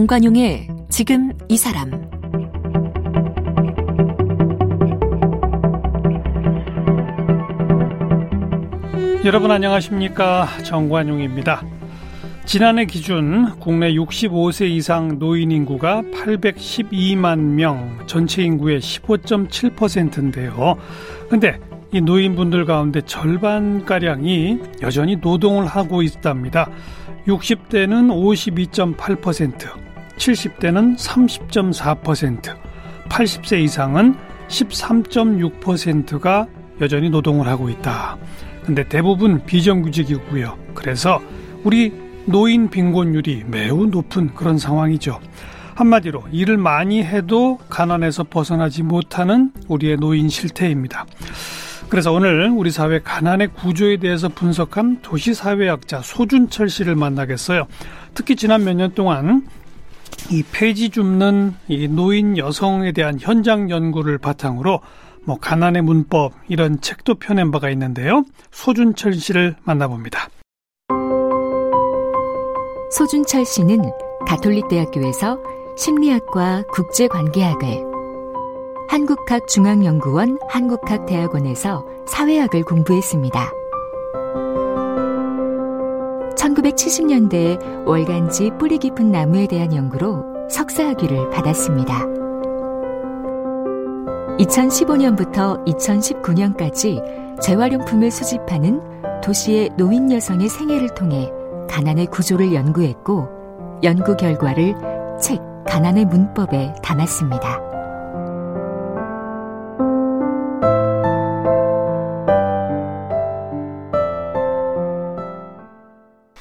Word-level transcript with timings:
정관용의 0.00 0.66
지금 0.88 1.30
이 1.50 1.58
사람 1.58 1.90
여러분 9.26 9.50
안녕하십니까 9.50 10.48
정관용입니다. 10.64 11.62
지난해 12.46 12.86
기준 12.86 13.58
국내 13.58 13.92
65세 13.92 14.70
이상 14.70 15.18
노인 15.18 15.50
인구가 15.50 16.00
812만 16.14 17.38
명, 17.38 17.98
전체 18.06 18.42
인구의 18.42 18.80
15.7%인데요. 18.80 20.78
근데 21.28 21.60
이 21.92 22.00
노인분들 22.00 22.64
가운데 22.64 23.02
절반가량이 23.02 24.60
여전히 24.80 25.16
노동을 25.16 25.66
하고 25.66 26.00
있답니다. 26.00 26.70
60대는 27.26 28.08
52.8%, 28.96 29.89
70대는 30.20 30.96
30.4%, 30.98 32.56
80세 33.08 33.62
이상은 33.62 34.14
13.6%가 34.48 36.46
여전히 36.80 37.08
노동을 37.10 37.48
하고 37.48 37.68
있다. 37.70 38.18
근데 38.64 38.86
대부분 38.86 39.44
비정규직이고요. 39.46 40.58
그래서 40.74 41.20
우리 41.64 41.92
노인 42.26 42.68
빈곤율이 42.68 43.44
매우 43.46 43.86
높은 43.86 44.34
그런 44.34 44.58
상황이죠. 44.58 45.18
한마디로 45.74 46.24
일을 46.30 46.58
많이 46.58 47.02
해도 47.02 47.58
가난에서 47.70 48.24
벗어나지 48.24 48.82
못하는 48.82 49.52
우리의 49.68 49.96
노인 49.96 50.28
실태입니다. 50.28 51.06
그래서 51.88 52.12
오늘 52.12 52.50
우리 52.50 52.70
사회 52.70 53.00
가난의 53.00 53.48
구조에 53.48 53.96
대해서 53.96 54.28
분석한 54.28 55.00
도시사회학자 55.00 56.02
소준철 56.02 56.68
씨를 56.68 56.94
만나겠어요. 56.94 57.66
특히 58.14 58.36
지난 58.36 58.64
몇 58.64 58.74
년 58.74 58.92
동안 58.94 59.46
이 60.30 60.42
폐지 60.42 60.90
줍는 60.90 61.54
이 61.68 61.88
노인 61.88 62.38
여성에 62.38 62.92
대한 62.92 63.18
현장 63.20 63.70
연구를 63.70 64.18
바탕으로 64.18 64.80
뭐 65.24 65.38
가난의 65.38 65.82
문법 65.82 66.32
이런 66.48 66.80
책도 66.80 67.16
펴낸 67.16 67.50
바가 67.50 67.70
있는데요. 67.70 68.24
소준철 68.50 69.14
씨를 69.14 69.56
만나봅니다. 69.64 70.28
소준철 72.92 73.44
씨는 73.44 73.82
가톨릭대학교에서 74.26 75.38
심리학과 75.76 76.62
국제관계학을 76.72 77.90
한국학중앙연구원 78.88 80.38
한국학대학원에서 80.48 81.86
사회학을 82.08 82.64
공부했습니다. 82.64 83.59
1970년대에 86.54 87.86
월간지 87.86 88.50
뿌리 88.58 88.78
깊은 88.78 89.10
나무에 89.10 89.46
대한 89.46 89.74
연구로 89.74 90.48
석사학위를 90.50 91.30
받았습니다. 91.30 92.06
2015년부터 94.38 95.64
2019년까지 95.66 97.40
재활용품을 97.40 98.10
수집하는 98.10 98.80
도시의 99.22 99.70
노인 99.76 100.10
여성의 100.10 100.48
생애를 100.48 100.94
통해 100.94 101.30
가난의 101.68 102.06
구조를 102.06 102.54
연구했고 102.54 103.28
연구 103.82 104.16
결과를 104.16 104.74
책 105.20 105.40
가난의 105.66 106.06
문법에 106.06 106.74
담았습니다. 106.82 107.59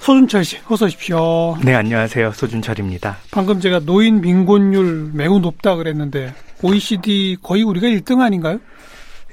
소준철 0.10 0.44
씨, 0.44 0.58
어서 0.68 0.86
오십시오. 0.88 1.56
네, 1.64 1.76
안녕하세요. 1.76 2.32
소준철입니다. 2.32 3.18
방금 3.30 3.60
제가 3.60 3.82
노인 3.82 4.22
빈곤율 4.22 5.12
매우 5.14 5.38
높다 5.38 5.76
그랬는데 5.76 6.34
OECD 6.64 7.38
거의 7.44 7.62
우리가 7.62 7.86
1등 7.86 8.20
아닌가요? 8.20 8.60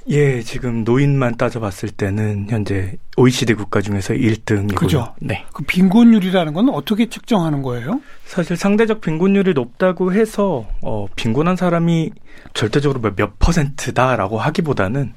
예, 0.09 0.39
지금 0.43 0.83
노인만 0.83 1.35
따져봤을 1.35 1.89
때는 1.89 2.45
현재 2.51 2.95
OECD 3.17 3.55
국가 3.55 3.81
중에서 3.81 4.13
1등이고요. 4.13 4.75
그죠? 4.75 5.15
네. 5.19 5.45
그 5.51 5.63
빈곤율이라는 5.63 6.53
건 6.53 6.69
어떻게 6.69 7.09
측정하는 7.09 7.63
거예요? 7.63 7.99
사실 8.25 8.55
상대적 8.55 9.01
빈곤율이 9.01 9.55
높다고 9.55 10.13
해서 10.13 10.67
어, 10.83 11.07
빈곤한 11.15 11.55
사람이 11.55 12.11
절대적으로 12.53 13.01
몇 13.15 13.39
퍼센트다라고 13.39 14.37
하기보다는 14.37 15.13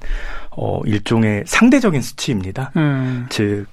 어, 0.52 0.80
일종의 0.86 1.44
상대적인 1.46 2.00
수치입니다. 2.00 2.72
음. 2.76 3.26
즉 3.28 3.66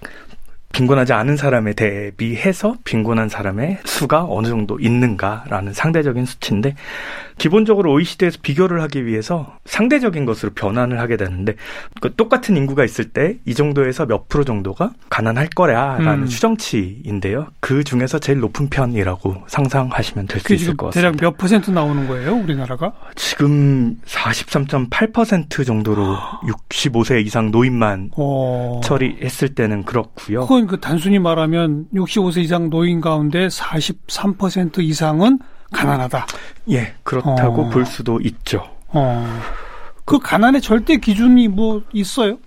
빈곤하지 0.78 1.12
않은 1.14 1.38
사람에 1.38 1.74
대비해서 1.74 2.76
빈곤한 2.84 3.30
사람의 3.30 3.80
수가 3.84 4.28
어느 4.30 4.48
정도 4.48 4.80
있는가라는 4.80 5.74
상대적인 5.74 6.26
수치인데 6.26 6.76
기본적으로 7.40 7.94
OECD에서 7.94 8.38
비교를 8.42 8.82
하기 8.84 9.06
위해서 9.06 9.58
상대적인 9.66 10.26
것으로 10.26 10.52
변환을 10.54 11.00
하게 11.00 11.18
되는데 11.18 11.56
그 12.02 12.14
똑같은 12.16 12.56
인구가 12.58 12.84
있을 12.86 13.06
때 13.06 13.38
이 13.46 13.54
정도에서 13.56 14.06
몇 14.06 14.28
프로 14.30 14.44
정도가 14.44 14.92
가난할 15.10 15.48
거야라는 15.50 16.24
음. 16.24 16.26
추정치인데요. 16.28 17.48
그 17.60 17.84
중에서 17.84 18.20
제일 18.20 18.40
높은 18.40 18.70
편이라고 18.70 19.44
상상하시면 19.48 20.28
될 20.28 20.42
수 20.42 20.54
있을 20.54 20.78
것 20.78 20.88
같습니다. 20.88 21.12
대략 21.12 21.18
몇 21.20 21.38
퍼센트 21.38 21.72
나오는 21.72 22.08
거예요, 22.08 22.36
우리나라가? 22.36 22.94
지금 23.16 23.98
43.8% 24.06 25.66
정도로 25.66 26.18
65세 26.70 27.26
이상 27.26 27.52
노인만 27.52 28.12
어. 28.16 28.82
처리했을 28.84 29.50
때는 29.56 29.84
그렇고요. 29.84 30.42
그건 30.42 30.67
그 30.68 30.80
단순히 30.80 31.20
말하면 31.20 31.88
65세 31.94 32.44
이상 32.44 32.70
노인 32.70 33.02
가운데 33.02 33.48
43% 33.48 34.80
이상은 34.80 35.40
가난하다. 35.72 36.26
예, 36.72 36.94
그렇다고 37.04 37.64
어. 37.64 37.70
볼 37.70 37.86
수도 37.86 38.20
있죠. 38.22 38.64
어. 38.90 39.26
그 40.06 40.20
가난의 40.20 40.62
절대 40.62 40.98
기준이 40.98 41.48
뭐 41.50 41.82
있어요? 41.92 42.38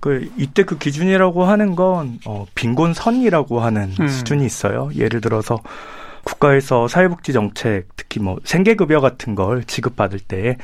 그 0.00 0.30
이때 0.36 0.64
그 0.64 0.76
기준이라고 0.76 1.44
하는 1.44 1.74
건 1.74 2.18
어, 2.26 2.44
빈곤선이라고 2.54 3.60
하는 3.60 3.94
음. 3.98 4.08
수준이 4.08 4.44
있어요. 4.44 4.90
예를 4.94 5.22
들어서 5.22 5.58
국가에서 6.24 6.88
사회복지 6.88 7.32
정책, 7.32 7.88
특히 7.96 8.20
뭐 8.20 8.38
생계급여 8.44 9.00
같은 9.00 9.34
걸 9.34 9.64
지급받을 9.64 10.20
때 10.20 10.58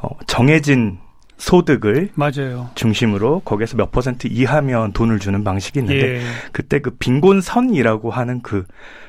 어, 0.00 0.08
정해진 0.26 0.98
소득을 1.38 2.10
맞아요. 2.14 2.70
중심으로 2.74 3.40
거기에서 3.40 3.76
몇 3.76 3.92
퍼센트 3.92 4.26
이하면 4.26 4.92
돈을 4.92 5.18
주는 5.18 5.44
방식이 5.44 5.80
있는데 5.80 6.16
예. 6.16 6.22
그때 6.52 6.80
그 6.80 6.90
빈곤선이라고 6.90 8.10
하는 8.10 8.40
그 8.42 8.64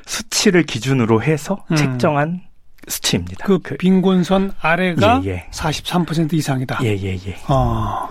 수치를 0.06 0.64
기준으로 0.64 1.22
해서 1.22 1.64
음. 1.70 1.76
책정한 1.76 2.42
수치입니다. 2.86 3.44
그 3.44 3.58
빈곤선 3.58 4.52
아래가 4.60 5.20
예, 5.24 5.30
예. 5.30 5.46
43% 5.52 6.32
이상이다. 6.34 6.80
예, 6.82 6.96
예, 6.96 7.14
예. 7.14 7.36
어. 7.48 8.08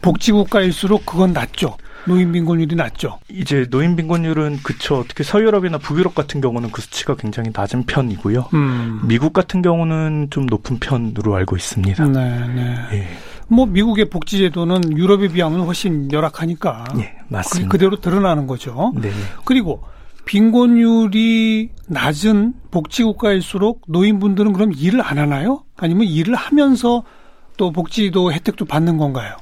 복지국가일수록 0.00 1.06
그건 1.06 1.32
낮죠. 1.32 1.76
노인 2.06 2.32
빈곤율이 2.32 2.74
낮죠. 2.74 3.18
이제 3.28 3.66
노인 3.70 3.96
빈곤율은 3.96 4.58
그쵸. 4.62 5.04
특히 5.08 5.24
서유럽이나 5.24 5.78
북유럽 5.78 6.14
같은 6.14 6.40
경우는 6.40 6.70
그 6.70 6.80
수치가 6.82 7.14
굉장히 7.14 7.50
낮은 7.54 7.84
편이고요. 7.84 8.48
음. 8.54 9.00
미국 9.04 9.32
같은 9.32 9.62
경우는 9.62 10.28
좀 10.30 10.46
높은 10.46 10.78
편으로 10.78 11.34
알고 11.34 11.56
있습니다. 11.56 12.06
네, 12.06 12.46
네. 12.48 12.76
예, 12.92 13.08
뭐 13.48 13.66
미국의 13.66 14.10
복지 14.10 14.38
제도는 14.38 14.96
유럽에 14.96 15.28
비하면 15.28 15.60
훨씬 15.60 16.10
열악하니까 16.12 16.84
예, 16.98 17.16
맞습니다. 17.28 17.70
그대로 17.70 18.00
드러나는 18.00 18.46
거죠. 18.46 18.92
네, 18.96 19.10
그리고 19.44 19.82
빈곤율이 20.24 21.70
낮은 21.88 22.54
복지국가일수록 22.70 23.82
노인분들은 23.88 24.52
그럼 24.52 24.72
일을 24.72 25.02
안 25.02 25.18
하나요? 25.18 25.64
아니면 25.76 26.06
일을 26.06 26.34
하면서 26.34 27.04
또 27.56 27.70
복지도 27.72 28.32
혜택도 28.32 28.64
받는 28.64 28.96
건가요? 28.96 29.36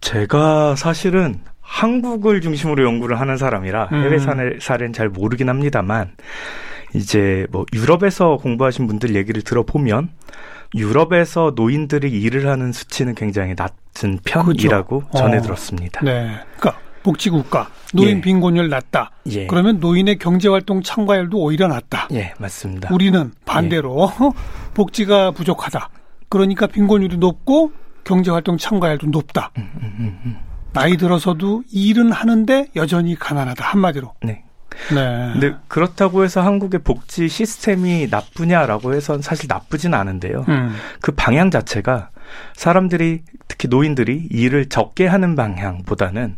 제가 0.00 0.76
사실은 0.76 1.40
한국을 1.68 2.40
중심으로 2.40 2.82
연구를 2.82 3.20
하는 3.20 3.36
사람이라 3.36 3.90
음. 3.92 4.02
해외 4.02 4.18
사례, 4.18 4.58
사례는 4.58 4.94
잘 4.94 5.10
모르긴 5.10 5.50
합니다만 5.50 6.10
이제 6.94 7.46
뭐 7.50 7.66
유럽에서 7.74 8.38
공부하신 8.38 8.86
분들 8.86 9.14
얘기를 9.14 9.42
들어보면 9.42 10.08
유럽에서 10.74 11.52
노인들이 11.54 12.10
일을 12.10 12.48
하는 12.48 12.72
수치는 12.72 13.14
굉장히 13.14 13.54
낮은 13.56 14.20
편이라고 14.24 15.00
그렇죠. 15.00 15.18
전해 15.18 15.36
어. 15.36 15.42
들었습니다. 15.42 16.00
네. 16.02 16.38
그러니까 16.56 16.80
복지국가 17.02 17.68
노인 17.94 18.18
예. 18.18 18.20
빈곤율 18.22 18.70
낮다. 18.70 19.10
예. 19.30 19.46
그러면 19.46 19.78
노인의 19.78 20.18
경제활동 20.18 20.82
참가율도 20.82 21.38
오히려 21.38 21.68
낮다. 21.68 22.08
예, 22.12 22.32
맞습니다. 22.38 22.92
우리는 22.92 23.30
반대로 23.44 24.10
복지가 24.74 25.32
부족하다. 25.32 25.90
그러니까 26.28 26.66
빈곤율이 26.66 27.18
높고 27.18 27.72
경제활동 28.04 28.56
참가율도 28.56 29.08
높다. 29.08 29.50
음, 29.58 29.70
음, 29.82 29.94
음, 29.98 30.18
음. 30.24 30.47
나이 30.72 30.96
들어서도 30.96 31.62
일은 31.72 32.12
하는데 32.12 32.66
여전히 32.76 33.14
가난하다. 33.14 33.64
한마디로. 33.64 34.14
네. 34.22 34.44
네. 34.94 35.30
근데 35.32 35.56
그렇다고 35.66 36.24
해서 36.24 36.40
한국의 36.40 36.80
복지 36.84 37.28
시스템이 37.28 38.08
나쁘냐라고 38.10 38.94
해선 38.94 39.22
사실 39.22 39.46
나쁘진 39.48 39.94
않은데요. 39.94 40.44
음. 40.48 40.76
그 41.00 41.12
방향 41.12 41.50
자체가 41.50 42.10
사람들이 42.54 43.22
특히 43.48 43.68
노인들이 43.68 44.28
일을 44.30 44.68
적게 44.68 45.06
하는 45.06 45.34
방향보다는 45.34 46.36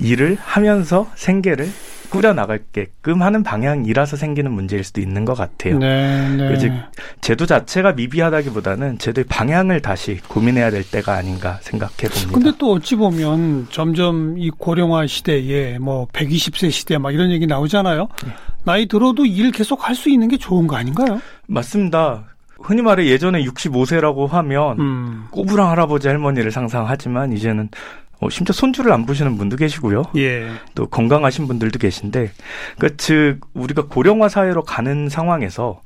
일을 0.00 0.36
하면서 0.40 1.10
생계를 1.14 1.68
꾸려 2.10 2.32
나갈게끔 2.34 3.22
하는 3.22 3.42
방향이라서 3.42 4.16
생기는 4.16 4.50
문제일 4.52 4.84
수도 4.84 5.00
있는 5.00 5.24
것 5.24 5.34
같아요. 5.34 5.78
네, 5.78 6.28
네. 6.36 6.58
즉 6.58 6.72
제도 7.20 7.46
자체가 7.46 7.92
미비하다기보다는 7.92 8.98
제도의 8.98 9.24
방향을 9.28 9.80
다시 9.80 10.18
고민해야 10.28 10.70
될 10.70 10.82
때가 10.82 11.14
아닌가 11.14 11.58
생각해 11.62 12.08
봅니다. 12.12 12.32
근데 12.32 12.52
또 12.58 12.72
어찌 12.72 12.96
보면 12.96 13.68
점점 13.70 14.36
이 14.36 14.50
고령화 14.50 15.06
시대에 15.06 15.78
뭐 15.78 16.06
120세 16.12 16.70
시대 16.70 16.98
막 16.98 17.12
이런 17.14 17.30
얘기 17.30 17.46
나오잖아요. 17.46 18.08
네. 18.24 18.32
나이 18.64 18.86
들어도 18.86 19.24
일 19.24 19.52
계속 19.52 19.88
할 19.88 19.94
수 19.94 20.10
있는 20.10 20.28
게 20.28 20.36
좋은 20.38 20.66
거 20.66 20.76
아닌가요? 20.76 21.20
맞습니다. 21.46 22.24
흔히 22.62 22.82
말해 22.82 23.06
예전에 23.06 23.42
65세라고 23.44 24.28
하면 24.28 24.78
음. 24.80 25.24
꼬부랑 25.30 25.70
할아버지 25.70 26.08
할머니를 26.08 26.50
상상하지만 26.50 27.32
이제는 27.32 27.68
어, 28.20 28.28
심지어 28.30 28.52
손주를 28.52 28.92
안 28.92 29.06
보시는 29.06 29.36
분도 29.38 29.56
계시고요. 29.56 30.04
예. 30.16 30.50
또 30.74 30.86
건강하신 30.86 31.48
분들도 31.48 31.78
계신데, 31.78 32.30
그, 32.78 32.96
즉, 32.96 33.40
우리가 33.54 33.86
고령화 33.86 34.28
사회로 34.28 34.62
가는 34.64 35.08
상황에서 35.08 35.80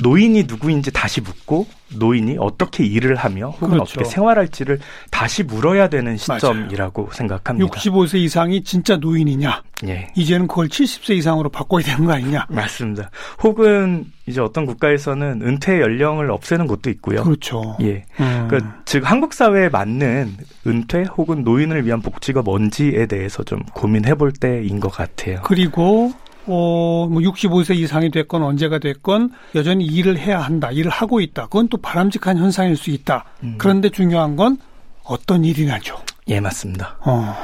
노인이 0.00 0.44
누구인지 0.44 0.90
다시 0.90 1.20
묻고 1.20 1.66
노인이 1.98 2.36
어떻게 2.38 2.84
일을 2.84 3.16
하며 3.16 3.50
혹은 3.50 3.70
그렇죠. 3.70 4.00
어떻게 4.00 4.04
생활할지를 4.04 4.78
다시 5.10 5.42
물어야 5.42 5.88
되는 5.88 6.16
시점이라고 6.16 7.10
생각합니다. 7.12 7.70
65세 7.70 8.14
이상이 8.20 8.64
진짜 8.64 8.96
노인이냐? 8.96 9.62
예. 9.86 10.08
이제는 10.16 10.46
그걸 10.46 10.68
70세 10.68 11.16
이상으로 11.16 11.50
바꿔야 11.50 11.84
되는 11.84 12.06
거 12.06 12.12
아니냐? 12.12 12.46
맞습니다. 12.48 13.10
혹은 13.42 14.06
이제 14.26 14.40
어떤 14.40 14.64
국가에서는 14.64 15.42
은퇴 15.42 15.80
연령을 15.80 16.30
없애는 16.30 16.68
곳도 16.68 16.88
있고요. 16.90 17.22
그렇죠. 17.24 17.76
예. 17.82 18.04
음. 18.20 18.48
그, 18.48 18.64
즉, 18.86 19.10
한국 19.10 19.34
사회에 19.34 19.68
맞는 19.68 20.36
은퇴 20.66 21.02
혹은 21.16 21.42
노인을 21.42 21.84
위한 21.84 22.00
복지가 22.00 22.42
뭔지에 22.42 23.06
대해서 23.06 23.42
좀 23.42 23.62
고민해 23.74 24.14
볼 24.14 24.32
때인 24.32 24.80
것 24.80 24.90
같아요. 24.90 25.40
그리고 25.42 26.12
어, 26.46 27.06
뭐 27.10 27.20
65세 27.22 27.76
이상이 27.76 28.10
됐건 28.10 28.42
언제가 28.42 28.78
됐건 28.78 29.30
여전히 29.54 29.84
일을 29.86 30.18
해야 30.18 30.40
한다. 30.40 30.70
일을 30.70 30.90
하고 30.90 31.20
있다. 31.20 31.44
그건 31.44 31.68
또 31.68 31.76
바람직한 31.76 32.36
현상일 32.38 32.76
수 32.76 32.90
있다. 32.90 33.24
음. 33.42 33.54
그런데 33.58 33.88
중요한 33.90 34.36
건 34.36 34.58
어떤 35.04 35.44
일이냐죠. 35.44 35.96
예, 36.28 36.40
맞습니다. 36.40 36.96
어. 37.04 37.34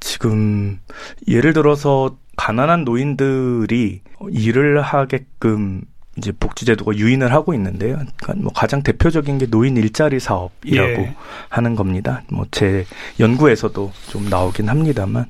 지금 0.00 0.78
예를 1.26 1.52
들어서 1.52 2.16
가난한 2.36 2.84
노인들이 2.84 4.00
일을 4.30 4.80
하게끔 4.82 5.82
이제 6.16 6.32
복지제도가 6.32 6.96
유인을 6.96 7.32
하고 7.32 7.54
있는데요. 7.54 7.94
그러니까 8.16 8.34
뭐 8.42 8.52
가장 8.52 8.82
대표적인 8.82 9.38
게 9.38 9.46
노인 9.46 9.76
일자리 9.76 10.18
사업이라고 10.20 10.90
예. 11.02 11.14
하는 11.48 11.74
겁니다. 11.76 12.22
뭐 12.30 12.44
제 12.50 12.84
연구에서도 13.20 13.92
좀 14.10 14.28
나오긴 14.28 14.68
합니다만. 14.68 15.26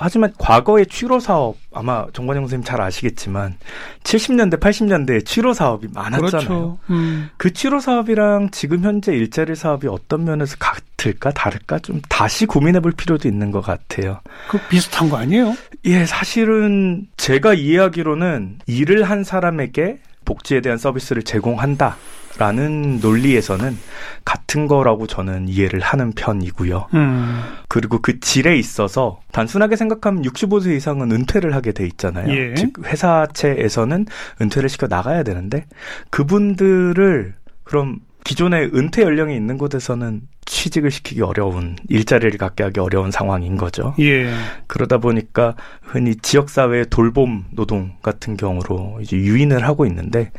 하지만 0.00 0.32
과거의 0.38 0.86
취로 0.86 1.20
사업 1.20 1.56
아마 1.72 2.06
정관영 2.12 2.44
선생님 2.44 2.64
잘 2.64 2.80
아시겠지만 2.80 3.56
70년대 4.04 4.60
80년대에 4.60 5.24
취로 5.24 5.52
사업이 5.52 5.88
많았잖아요. 5.92 6.28
그렇죠. 6.28 6.78
음. 6.90 7.30
그 7.36 7.52
취로 7.52 7.80
사업이랑 7.80 8.50
지금 8.50 8.82
현재 8.82 9.14
일자리 9.14 9.54
사업이 9.54 9.86
어떤 9.88 10.24
면에서 10.24 10.56
같을까 10.58 11.30
다를까 11.32 11.78
좀 11.80 12.00
다시 12.08 12.46
고민해 12.46 12.80
볼 12.80 12.92
필요도 12.92 13.28
있는 13.28 13.50
것 13.50 13.60
같아요. 13.60 14.20
그 14.48 14.58
비슷한 14.68 15.08
거 15.08 15.16
아니에요? 15.16 15.54
예, 15.84 16.04
사실은 16.04 17.06
제가 17.16 17.54
이해하기로는 17.54 18.58
일을 18.66 19.04
한 19.04 19.24
사람에게 19.24 20.00
복지에 20.24 20.60
대한 20.60 20.78
서비스를 20.78 21.22
제공한다. 21.22 21.96
라는 22.38 23.00
논리에서는 23.00 23.76
같은 24.24 24.68
거라고 24.68 25.08
저는 25.08 25.48
이해를 25.48 25.80
하는 25.80 26.12
편이고요. 26.12 26.86
음. 26.94 27.42
그리고 27.68 28.00
그 28.00 28.20
질에 28.20 28.56
있어서 28.56 29.20
단순하게 29.32 29.74
생각하면 29.74 30.22
65세 30.22 30.76
이상은 30.76 31.10
은퇴를 31.10 31.54
하게 31.54 31.72
돼 31.72 31.84
있잖아요. 31.86 32.32
예. 32.32 32.54
즉 32.54 32.74
회사체에서는 32.84 34.06
은퇴를 34.40 34.68
시켜 34.68 34.86
나가야 34.86 35.24
되는데 35.24 35.66
그분들을 36.10 37.34
그럼 37.64 37.98
기존의 38.28 38.72
은퇴 38.74 39.04
연령이 39.04 39.34
있는 39.34 39.56
곳에서는 39.56 40.20
취직을 40.44 40.90
시키기 40.90 41.22
어려운 41.22 41.76
일자리를 41.88 42.36
갖게 42.36 42.62
하기 42.64 42.78
어려운 42.78 43.10
상황인 43.10 43.56
거죠. 43.56 43.94
예. 44.00 44.30
그러다 44.66 44.98
보니까 44.98 45.54
흔히 45.80 46.14
지역 46.16 46.50
사회의 46.50 46.84
돌봄 46.90 47.46
노동 47.52 47.92
같은 48.02 48.36
경우로 48.36 48.98
이제 49.00 49.16
유인을 49.16 49.66
하고 49.66 49.86
있는데 49.86 50.30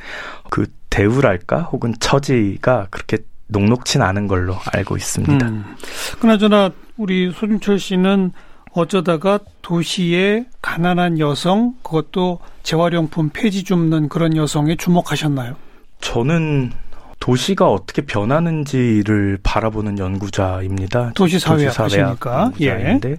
그 0.51 0.67
대우랄까 0.91 1.61
혹은 1.63 1.95
처지가 1.99 2.89
그렇게 2.91 3.17
녹록진 3.47 4.03
않은 4.03 4.27
걸로 4.27 4.55
알고 4.71 4.95
있습니다. 4.95 5.47
음. 5.47 5.75
그나저나 6.19 6.69
우리 6.95 7.31
소준철 7.31 7.79
씨는 7.79 8.33
어쩌다가 8.71 9.39
도시의 9.63 10.45
가난한 10.61 11.17
여성 11.17 11.73
그것도 11.81 12.37
재활용품 12.61 13.31
폐지 13.33 13.63
줍는 13.63 14.09
그런 14.09 14.35
여성에 14.35 14.75
주목하셨나요? 14.75 15.55
저는 16.01 16.71
도시가 17.19 17.69
어떻게 17.69 18.01
변하는지를 18.03 19.39
바라보는 19.43 19.99
연구자입니다. 19.99 21.11
도시사회학 21.15 21.79
하시니까. 21.79 22.51
예. 22.61 22.67
연구자인데 22.69 23.17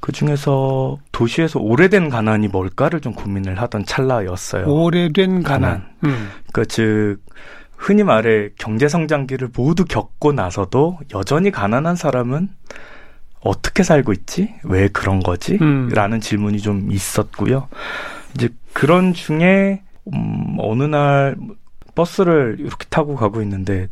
그 0.00 0.12
중에서 0.12 0.98
도시에서 1.12 1.58
오래된 1.58 2.08
가난이 2.08 2.48
뭘까를 2.48 3.00
좀 3.00 3.14
고민을 3.14 3.60
하던 3.60 3.84
찰나였어요. 3.84 4.66
오래된 4.66 5.42
가난. 5.42 5.86
음. 6.04 6.30
그즉 6.52 7.18
흔히 7.76 8.02
말해 8.02 8.50
경제 8.58 8.88
성장기를 8.88 9.50
모두 9.56 9.84
겪고 9.84 10.32
나서도 10.32 10.98
여전히 11.14 11.50
가난한 11.50 11.96
사람은 11.96 12.48
어떻게 13.40 13.82
살고 13.82 14.12
있지? 14.12 14.54
왜 14.64 14.88
그런 14.88 15.20
거지? 15.20 15.58
음. 15.60 15.88
라는 15.92 16.20
질문이 16.20 16.60
좀 16.60 16.90
있었고요. 16.90 17.68
이제 18.34 18.48
그런 18.72 19.14
중에 19.14 19.82
음, 20.12 20.56
어느 20.58 20.84
날 20.84 21.36
버스를 21.98 22.58
이렇게 22.60 22.86
타고 22.88 23.16
가고 23.16 23.42
있는데 23.42 23.88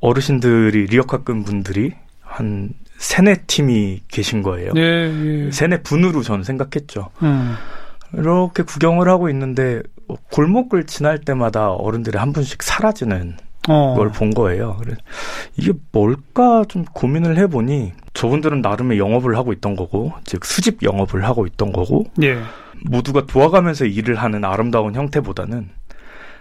어르신들이 0.00 0.86
리어카급 0.86 1.44
분들이 1.44 1.94
한 2.20 2.70
세네 2.96 3.42
팀이 3.46 4.02
계신 4.08 4.42
거예요. 4.42 4.72
네, 4.72 5.46
예. 5.46 5.50
세네 5.52 5.82
분으로 5.82 6.22
저는 6.22 6.42
생각했죠. 6.42 7.10
음. 7.22 7.54
이렇게 8.12 8.64
구경을 8.64 9.08
하고 9.08 9.30
있는데 9.30 9.82
골목을 10.32 10.84
지날 10.84 11.18
때마다 11.18 11.70
어른들이 11.70 12.18
한 12.18 12.32
분씩 12.32 12.60
사라지는 12.62 13.36
어. 13.68 13.94
걸본 13.96 14.30
거예요. 14.30 14.76
그래 14.80 14.96
이게 15.56 15.72
뭘까 15.92 16.64
좀 16.68 16.84
고민을 16.92 17.36
해보니 17.38 17.92
저분들은 18.14 18.62
나름의 18.62 18.98
영업을 18.98 19.36
하고 19.36 19.52
있던 19.52 19.76
거고, 19.76 20.12
즉 20.24 20.44
수집 20.44 20.82
영업을 20.82 21.24
하고 21.24 21.46
있던 21.46 21.70
거고, 21.70 22.06
예. 22.20 22.40
모두가 22.84 23.26
도와가면서 23.26 23.84
일을 23.84 24.16
하는 24.16 24.44
아름다운 24.44 24.96
형태보다는 24.96 25.68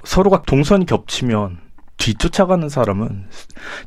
서로가 0.07 0.43
동선이 0.43 0.85
겹치면 0.85 1.57
뒤쫓아가는 1.97 2.69
사람은 2.69 3.27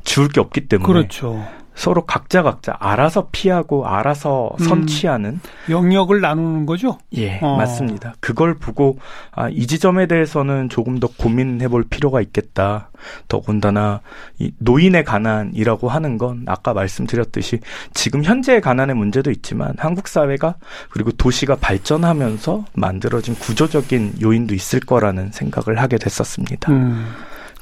지울 0.03 0.27
게 0.27 0.39
없기 0.39 0.67
때문에 0.67 0.85
그렇죠. 0.85 1.43
서로 1.81 2.05
각자 2.05 2.43
각자 2.43 2.77
알아서 2.79 3.29
피하고 3.31 3.87
알아서 3.87 4.51
음. 4.59 4.65
선취하는 4.65 5.39
영역을 5.67 6.21
나누는 6.21 6.67
거죠? 6.67 6.99
예, 7.13 7.39
어. 7.41 7.57
맞습니다. 7.57 8.13
그걸 8.19 8.53
보고 8.53 8.99
아, 9.31 9.49
이 9.49 9.65
지점에 9.65 10.05
대해서는 10.05 10.69
조금 10.69 10.99
더 10.99 11.07
고민해 11.07 11.69
볼 11.69 11.83
필요가 11.83 12.21
있겠다. 12.21 12.91
더군다나 13.27 14.01
이 14.37 14.51
노인의 14.59 15.05
가난이라고 15.05 15.89
하는 15.89 16.19
건 16.19 16.43
아까 16.45 16.75
말씀드렸듯이 16.75 17.61
지금 17.95 18.23
현재의 18.23 18.61
가난의 18.61 18.95
문제도 18.95 19.31
있지만 19.31 19.73
한국 19.79 20.07
사회가 20.07 20.57
그리고 20.91 21.11
도시가 21.11 21.55
발전하면서 21.55 22.65
만들어진 22.73 23.33
구조적인 23.33 24.17
요인도 24.21 24.53
있을 24.53 24.81
거라는 24.81 25.31
생각을 25.31 25.81
하게 25.81 25.97
됐었습니다. 25.97 26.71
음. 26.71 27.07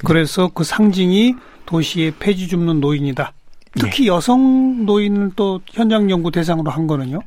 그래서 0.04 0.50
그 0.54 0.66
상징이 0.66 1.36
도시의 1.66 2.16
폐지 2.20 2.50
줍는 2.50 2.82
노인이다. 2.82 3.32
특히 3.78 4.06
예. 4.06 4.08
여성 4.08 4.86
노인을 4.86 5.32
또 5.36 5.60
현장 5.68 6.10
연구 6.10 6.32
대상으로 6.32 6.72
한 6.72 6.88
거는요? 6.88 7.20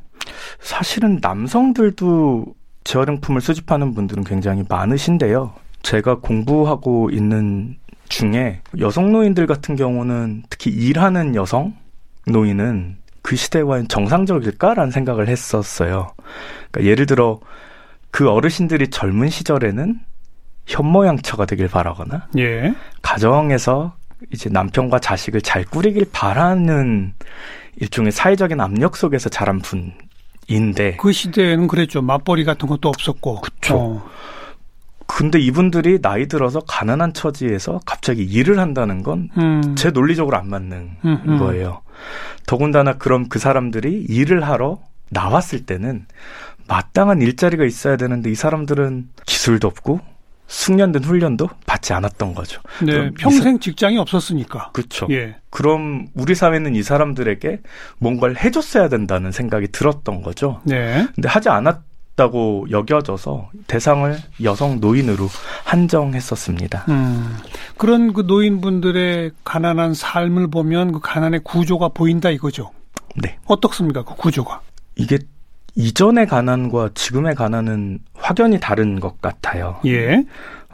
사실은 0.59 1.19
남성들도 1.21 2.45
재활용품을 2.83 3.41
수집하는 3.41 3.93
분들은 3.93 4.23
굉장히 4.23 4.63
많으신데요. 4.67 5.53
제가 5.83 6.19
공부하고 6.19 7.09
있는 7.11 7.77
중에 8.09 8.61
여성 8.79 9.11
노인들 9.11 9.47
같은 9.47 9.75
경우는 9.75 10.43
특히 10.49 10.71
일하는 10.71 11.35
여성 11.35 11.73
노인은 12.27 12.97
그 13.21 13.35
시대와는 13.35 13.87
정상적일까라는 13.87 14.91
생각을 14.91 15.27
했었어요. 15.29 16.11
그러니까 16.71 16.91
예를 16.91 17.05
들어 17.05 17.39
그 18.11 18.29
어르신들이 18.29 18.89
젊은 18.89 19.29
시절에는 19.29 19.99
현모양처가 20.65 21.45
되길 21.45 21.67
바라거나 21.67 22.27
예. 22.37 22.73
가정에서 23.01 23.95
이제 24.31 24.49
남편과 24.49 24.99
자식을 24.99 25.41
잘 25.41 25.63
꾸리길 25.65 26.07
바라는 26.11 27.13
일종의 27.77 28.11
사회적인 28.11 28.59
압력 28.59 28.95
속에서 28.95 29.29
자란 29.29 29.61
분인데 29.61 30.97
그 30.97 31.11
시대에는 31.11 31.67
그랬죠. 31.67 32.01
맞벌이 32.01 32.43
같은 32.45 32.67
것도 32.67 32.89
없었고. 32.89 33.41
그쵸. 33.41 33.75
어. 33.77 34.09
근데 35.05 35.39
이분들이 35.39 36.01
나이 36.01 36.27
들어서 36.27 36.59
가난한 36.61 37.13
처지에서 37.13 37.81
갑자기 37.85 38.23
일을 38.23 38.59
한다는 38.59 39.03
건제 39.03 39.29
음. 39.37 39.93
논리적으로 39.93 40.37
안 40.37 40.49
맞는 40.49 40.89
음, 41.05 41.23
음. 41.27 41.39
거예요. 41.39 41.81
더군다나 42.47 42.93
그럼 42.93 43.27
그 43.29 43.37
사람들이 43.37 44.05
일을 44.09 44.47
하러 44.47 44.79
나왔을 45.09 45.65
때는 45.65 46.05
마땅한 46.67 47.21
일자리가 47.21 47.65
있어야 47.65 47.97
되는데 47.97 48.31
이 48.31 48.35
사람들은 48.35 49.09
기술도 49.25 49.67
없고 49.67 49.99
숙련된 50.47 51.03
훈련도 51.03 51.49
받지 51.65 51.93
않았던 51.93 52.33
거죠. 52.35 52.61
네, 52.85 53.09
평생 53.17 53.59
직장이 53.59 53.97
없었으니까. 53.97 54.71
그렇죠. 54.73 55.07
예. 55.09 55.35
그럼 55.49 56.07
우리 56.13 56.35
사회는 56.35 56.75
이 56.75 56.83
사람들에게 56.83 57.61
뭔가를 57.99 58.43
해줬어야 58.43 58.89
된다는 58.89 59.31
생각이 59.31 59.69
들었던 59.71 60.21
거죠. 60.21 60.61
네. 60.63 61.07
근데 61.15 61.27
하지 61.27 61.49
않았다고 61.49 62.67
여겨져서 62.69 63.49
대상을 63.67 64.17
여성 64.43 64.79
노인으로 64.79 65.27
한정했었습니다. 65.63 66.85
음, 66.89 67.37
그런 67.77 68.13
그 68.13 68.21
노인분들의 68.21 69.31
가난한 69.43 69.93
삶을 69.93 70.49
보면 70.51 70.91
그 70.91 70.99
가난의 70.99 71.41
구조가 71.43 71.89
보인다 71.89 72.29
이거죠. 72.29 72.71
네. 73.15 73.37
어떻습니까? 73.45 74.03
그 74.03 74.15
구조가. 74.15 74.61
이게 74.95 75.17
이전의 75.75 76.27
가난과 76.27 76.91
지금의 76.93 77.35
가난은 77.35 77.99
확연히 78.13 78.59
다른 78.59 78.99
것 78.99 79.21
같아요. 79.21 79.79
예. 79.85 80.23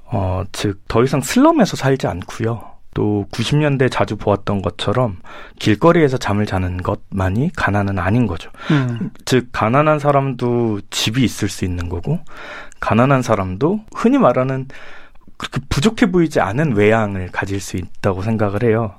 어, 0.06 0.44
즉, 0.52 0.82
더 0.88 1.04
이상 1.04 1.22
슬럼에서 1.22 1.78
살지 1.78 2.08
않고요. 2.08 2.62
또 2.96 3.28
90년대 3.32 3.90
자주 3.92 4.18
보았던 4.18 4.62
것처럼 4.62 5.18
길거리에서 5.60 6.18
잠을 6.18 6.46
자는 6.46 6.78
것만이 6.78 7.52
가난은 7.56 8.00
아닌 8.00 8.26
거죠. 8.26 8.50
음. 8.72 9.12
즉, 9.26 9.50
가난한 9.52 10.00
사람도 10.00 10.82
집이 10.90 11.24
있을 11.24 11.48
수 11.48 11.64
있는 11.64 11.88
거고, 11.88 12.20
가난한 12.80 13.22
사람도 13.22 13.82
흔히 13.94 14.18
말하는 14.18 14.68
그렇게 15.38 15.62
부족해 15.70 16.12
보이지 16.12 16.42
않은 16.42 16.76
외양을 16.76 17.30
가질 17.32 17.62
수 17.62 17.78
있다고 17.78 18.24
생각을 18.24 18.64
해요. 18.64 18.96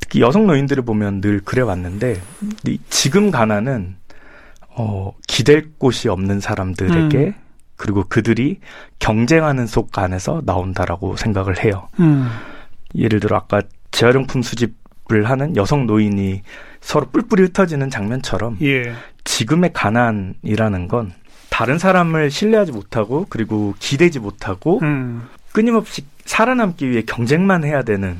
특히 0.00 0.20
여성 0.20 0.46
노인들을 0.46 0.84
보면 0.84 1.20
늘 1.20 1.40
그래 1.40 1.62
왔는데, 1.62 2.20
지금 2.90 3.30
가난은 3.30 3.97
어, 4.78 5.12
기댈 5.26 5.72
곳이 5.76 6.08
없는 6.08 6.40
사람들에게 6.40 7.18
음. 7.18 7.34
그리고 7.76 8.04
그들이 8.08 8.60
경쟁하는 8.98 9.66
속 9.66 9.96
안에서 9.98 10.42
나온다라고 10.44 11.16
생각을 11.16 11.64
해요. 11.64 11.88
음. 12.00 12.28
예를 12.94 13.20
들어 13.20 13.36
아까 13.36 13.62
재활용품 13.90 14.42
수집을 14.42 15.28
하는 15.28 15.56
여성 15.56 15.86
노인이 15.86 16.42
서로 16.80 17.06
뿔뿔이 17.06 17.42
흩어지는 17.42 17.90
장면처럼 17.90 18.58
예. 18.62 18.94
지금의 19.24 19.72
가난이라는 19.72 20.88
건 20.88 21.12
다른 21.50 21.78
사람을 21.78 22.30
신뢰하지 22.30 22.72
못하고 22.72 23.26
그리고 23.28 23.74
기대지 23.78 24.20
못하고 24.20 24.78
음. 24.82 25.28
끊임없이 25.52 26.04
살아남기 26.24 26.88
위해 26.88 27.02
경쟁만 27.02 27.64
해야 27.64 27.82
되는 27.82 28.18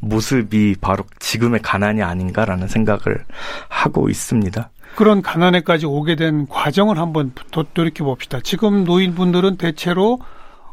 모습이 0.00 0.76
바로 0.80 1.04
지금의 1.20 1.60
가난이 1.62 2.02
아닌가라는 2.02 2.66
생각을 2.66 3.24
하고 3.68 4.08
있습니다. 4.08 4.70
그런 4.94 5.22
가난에까지 5.22 5.86
오게 5.86 6.16
된 6.16 6.46
과정을 6.48 6.98
한번 6.98 7.32
더 7.50 7.64
돌이켜 7.74 8.04
봅시다. 8.04 8.40
지금 8.42 8.84
노인분들은 8.84 9.56
대체로 9.56 10.20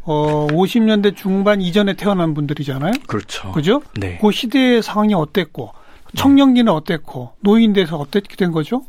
어 0.04 0.48
50년대 0.48 1.16
중반 1.16 1.62
이전에 1.62 1.94
태어난 1.94 2.34
분들이잖아요. 2.34 2.94
그렇죠. 3.08 3.52
그죠? 3.52 3.82
네. 4.00 4.18
그 4.22 4.32
시대의 4.32 4.82
상황이 4.82 5.14
어땠고 5.14 5.72
청년기는 6.16 6.72
어땠고 6.72 7.34
노인 7.42 7.74
돼서 7.74 7.98
어떻게 7.98 8.36
된 8.36 8.52
거죠? 8.52 8.84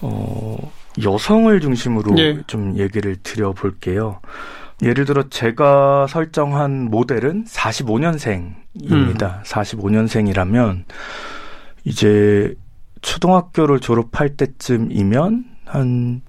어, 0.00 0.72
여성을 1.02 1.58
중심으로 1.60 2.14
네. 2.14 2.40
좀 2.46 2.78
얘기를 2.78 3.16
드려볼게요. 3.22 4.20
예를 4.82 5.04
들어 5.04 5.28
제가 5.28 6.06
설정한 6.08 6.90
모델은 6.90 7.44
45년생입니다. 7.44 9.42
45년생이라면 9.44 10.84
이제 11.84 12.54
초등학교를 13.04 13.80
졸업할 13.80 14.30
때쯤이면 14.30 15.44
한 15.66 16.22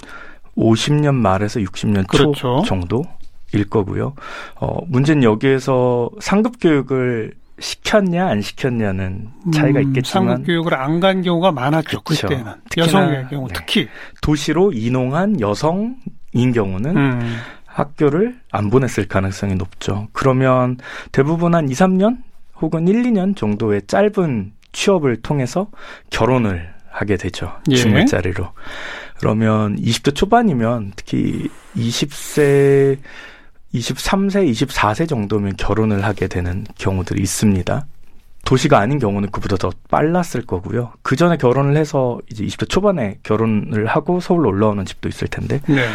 50년 0.58 1.16
말에서 1.16 1.60
60년 1.62 2.08
그렇죠. 2.08 2.34
초 2.34 2.62
정도일 2.66 3.70
거고요. 3.70 4.14
어, 4.60 4.78
문제는 4.88 5.24
여기에서 5.24 6.10
상급 6.20 6.60
교육을 6.60 7.34
시켰냐 7.60 8.28
안 8.28 8.42
시켰냐는 8.42 9.30
차이가 9.54 9.80
음, 9.80 9.88
있겠지만 9.88 10.28
상급 10.28 10.46
교육을 10.48 10.74
안 10.74 11.00
간 11.00 11.22
경우가 11.22 11.52
많았죠. 11.54 12.02
그쵸. 12.02 12.28
그때는 12.28 12.52
특히나, 12.70 12.86
여성의 12.86 13.28
경우 13.30 13.48
네. 13.48 13.54
특히. 13.56 13.88
도시로 14.22 14.74
이농한 14.74 15.40
여성인 15.40 16.52
경우는 16.54 16.98
음. 16.98 17.38
학교를 17.66 18.36
안 18.52 18.70
보냈을 18.70 19.08
가능성이 19.08 19.56
높죠. 19.56 20.08
그러면 20.12 20.78
대부분 21.14 21.56
한 21.56 21.70
2, 21.70 21.74
3년 21.74 22.18
혹은 22.62 22.88
1, 22.88 23.04
2년 23.04 23.36
정도의 23.36 23.84
짧은 23.88 24.52
취업을 24.76 25.22
통해서 25.22 25.68
결혼을 26.10 26.74
하게 26.92 27.18
되죠. 27.18 27.52
예. 27.72 27.76
중물자리로. 27.76 28.52
그러면 29.18 29.78
20대 29.78 30.14
초반이면 30.14 30.94
특히 30.96 31.50
20세, 31.76 32.98
23세, 33.74 34.52
24세 34.52 35.08
정도면 35.08 35.56
결혼을 35.58 36.04
하게 36.04 36.28
되는 36.28 36.66
경우들이 36.78 37.22
있습니다. 37.22 37.86
도시가 38.46 38.78
아닌 38.80 39.00
경우는 39.00 39.32
그보다 39.32 39.58
더 39.58 39.72
빨랐을 39.90 40.46
거고요. 40.46 40.94
그 41.02 41.16
전에 41.16 41.36
결혼을 41.36 41.76
해서 41.76 42.20
이제 42.32 42.46
20대 42.46 42.70
초반에 42.70 43.18
결혼을 43.24 43.88
하고 43.88 44.20
서울로 44.20 44.50
올라오는 44.50 44.86
집도 44.86 45.10
있을 45.10 45.28
텐데, 45.28 45.60
네. 45.68 45.88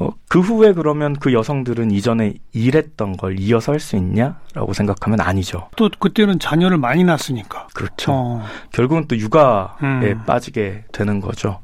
어, 0.00 0.10
그 0.28 0.40
후에 0.40 0.72
그러면 0.72 1.14
그 1.14 1.32
여성들은 1.32 1.90
이전에 1.90 2.34
일했던 2.52 3.18
걸 3.18 3.38
이어서 3.38 3.72
할 3.72 3.78
수 3.78 3.96
있냐라고 3.96 4.72
생각하면 4.72 5.20
아니죠. 5.20 5.68
또 5.76 5.88
그때는 6.00 6.38
자녀를 6.40 6.78
많이 6.78 7.04
낳았으니까. 7.04 7.68
그렇죠. 7.74 8.12
어. 8.12 8.44
결국은 8.72 9.06
또 9.06 9.16
육아에 9.16 9.68
음. 9.82 10.22
빠지게 10.26 10.84
되는 10.92 11.20
거죠. 11.20 11.60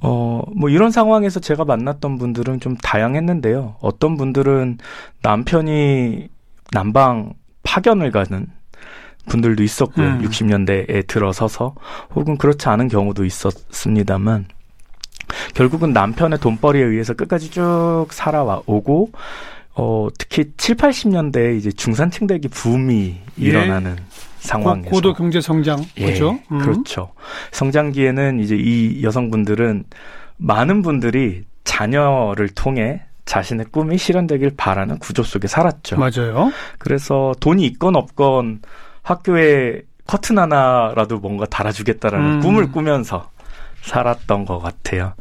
어, 0.00 0.42
뭐 0.56 0.68
이런 0.68 0.90
상황에서 0.90 1.40
제가 1.40 1.64
만났던 1.64 2.18
분들은 2.18 2.60
좀 2.60 2.76
다양했는데요. 2.76 3.76
어떤 3.80 4.16
분들은 4.16 4.78
남편이 5.22 6.28
난방 6.72 7.32
파견을 7.62 8.10
가는 8.10 8.46
분들도 9.28 9.62
있었고요. 9.62 10.06
음. 10.06 10.22
60년대에 10.22 11.06
들어서서 11.06 11.74
혹은 12.14 12.36
그렇지 12.36 12.68
않은 12.68 12.88
경우도 12.88 13.24
있었습니다만 13.24 14.46
결국은 15.54 15.92
남편의 15.92 16.38
돈벌이에 16.40 16.82
의해서 16.84 17.14
끝까지 17.14 17.50
쭉 17.50 18.06
살아오고 18.10 19.12
어, 19.74 20.08
특히 20.18 20.46
7, 20.56 20.76
80년대에 20.76 21.56
이제 21.56 21.70
중산층 21.70 22.26
대기 22.26 22.48
붐이 22.48 23.16
예. 23.40 23.44
일어나는 23.44 23.96
상황에서 24.40 24.90
고, 24.90 25.00
도 25.00 25.12
경제 25.12 25.40
성장 25.40 25.84
예, 25.98 26.06
그죠? 26.06 26.38
음. 26.50 26.58
그렇죠. 26.58 27.12
성장기에는 27.52 28.40
이제 28.40 28.56
이 28.58 29.02
여성분들은 29.04 29.84
많은 30.36 30.82
분들이 30.82 31.44
자녀를 31.64 32.48
통해 32.50 33.02
자신의 33.24 33.66
꿈이 33.70 33.98
실현되길 33.98 34.52
바라는 34.56 34.98
구조 34.98 35.22
속에 35.22 35.46
살았죠. 35.46 35.96
맞아요. 35.98 36.50
그래서 36.78 37.34
돈이 37.40 37.64
있건 37.66 37.94
없건 37.94 38.62
학교에 39.08 39.82
커튼 40.06 40.38
하나라도 40.38 41.18
뭔가 41.18 41.46
달아주겠다라는 41.46 42.34
음. 42.34 42.40
꿈을 42.40 42.70
꾸면서 42.70 43.30
살았던 43.82 44.44
것 44.44 44.58
같아요. 44.58 45.14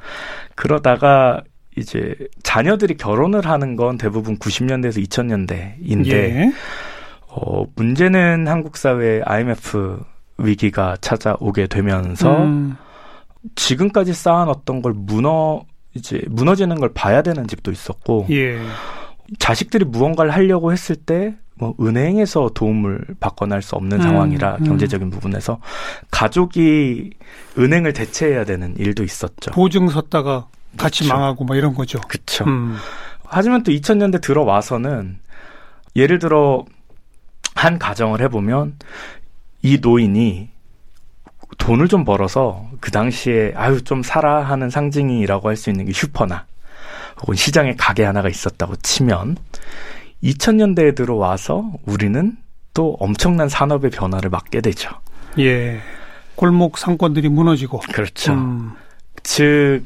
그러다가 0.55 1.41
이제 1.77 2.15
자녀들이 2.43 2.97
결혼을 2.97 3.45
하는 3.45 3.75
건 3.75 3.97
대부분 3.97 4.37
90년대에서 4.39 5.05
2000년대인데 5.07 6.09
예. 6.09 6.51
어, 7.27 7.65
문제는 7.75 8.47
한국 8.47 8.77
사회에 8.77 9.21
IMF 9.23 9.99
위기가 10.37 10.97
찾아오게 10.99 11.67
되면서 11.67 12.43
음. 12.43 12.75
지금까지 13.55 14.13
쌓아놨던 14.13 14.81
걸 14.81 14.93
무너 14.95 15.63
이제 15.93 16.21
무너지는 16.27 16.79
걸 16.79 16.93
봐야 16.93 17.21
되는 17.21 17.47
집도 17.47 17.71
있었고 17.71 18.27
예. 18.31 18.59
자식들이 19.39 19.85
무언가를 19.85 20.31
하려고 20.31 20.71
했을 20.71 20.95
때 20.95 21.35
뭐 21.59 21.73
은행에서 21.79 22.51
도움을 22.53 23.05
받거나 23.19 23.55
할 23.55 23.61
수 23.61 23.75
없는 23.75 23.97
음, 23.97 24.01
상황이라 24.01 24.57
음. 24.61 24.63
경제적인 24.65 25.09
부분에서 25.09 25.59
가족이 26.11 27.11
은행을 27.57 27.93
대체해야 27.93 28.45
되는 28.45 28.75
일도 28.77 29.03
있었죠. 29.03 29.51
보증 29.51 29.89
섰다가 29.89 30.47
같이 30.77 31.03
그렇죠. 31.03 31.13
망하고 31.15 31.43
뭐 31.45 31.55
이런 31.55 31.73
거죠. 31.73 31.99
그렇죠. 32.07 32.45
음. 32.45 32.75
하지만 33.25 33.63
또 33.63 33.71
2000년대 33.71 34.21
들어와서는 34.21 35.17
예를 35.95 36.19
들어 36.19 36.63
한 37.55 37.79
가정을 37.79 38.21
해보면 38.21 38.75
이 39.63 39.79
노인이 39.81 40.49
돈을 41.57 41.87
좀 41.87 42.05
벌어서 42.05 42.67
그 42.79 42.91
당시에 42.91 43.53
아유 43.55 43.83
좀 43.83 44.03
살아 44.03 44.43
하는 44.43 44.69
상징이라고 44.69 45.49
할 45.49 45.55
수 45.57 45.69
있는 45.71 45.85
게 45.85 45.91
슈퍼나 45.93 46.45
혹은 47.21 47.35
시장에 47.35 47.73
가게 47.75 48.03
하나가 48.03 48.29
있었다고 48.29 48.75
치면 48.77 49.37
2000년대에 50.23 50.95
들어와서 50.95 51.71
우리는 51.85 52.37
또 52.73 52.95
엄청난 52.99 53.49
산업의 53.49 53.91
변화를 53.91 54.29
맞게 54.29 54.61
되죠. 54.61 54.91
예. 55.39 55.79
골목 56.35 56.77
상권들이 56.77 57.29
무너지고. 57.29 57.79
그렇죠. 57.91 58.33
음. 58.33 58.73
즉 59.23 59.83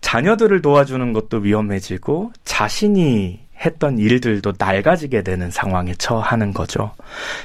자녀들을 0.00 0.60
도와주는 0.62 1.12
것도 1.12 1.38
위험해지고 1.38 2.32
자신이 2.44 3.40
했던 3.64 3.98
일들도 3.98 4.54
낡아지게 4.58 5.22
되는 5.22 5.50
상황에 5.50 5.94
처하는 5.94 6.52
거죠. 6.52 6.92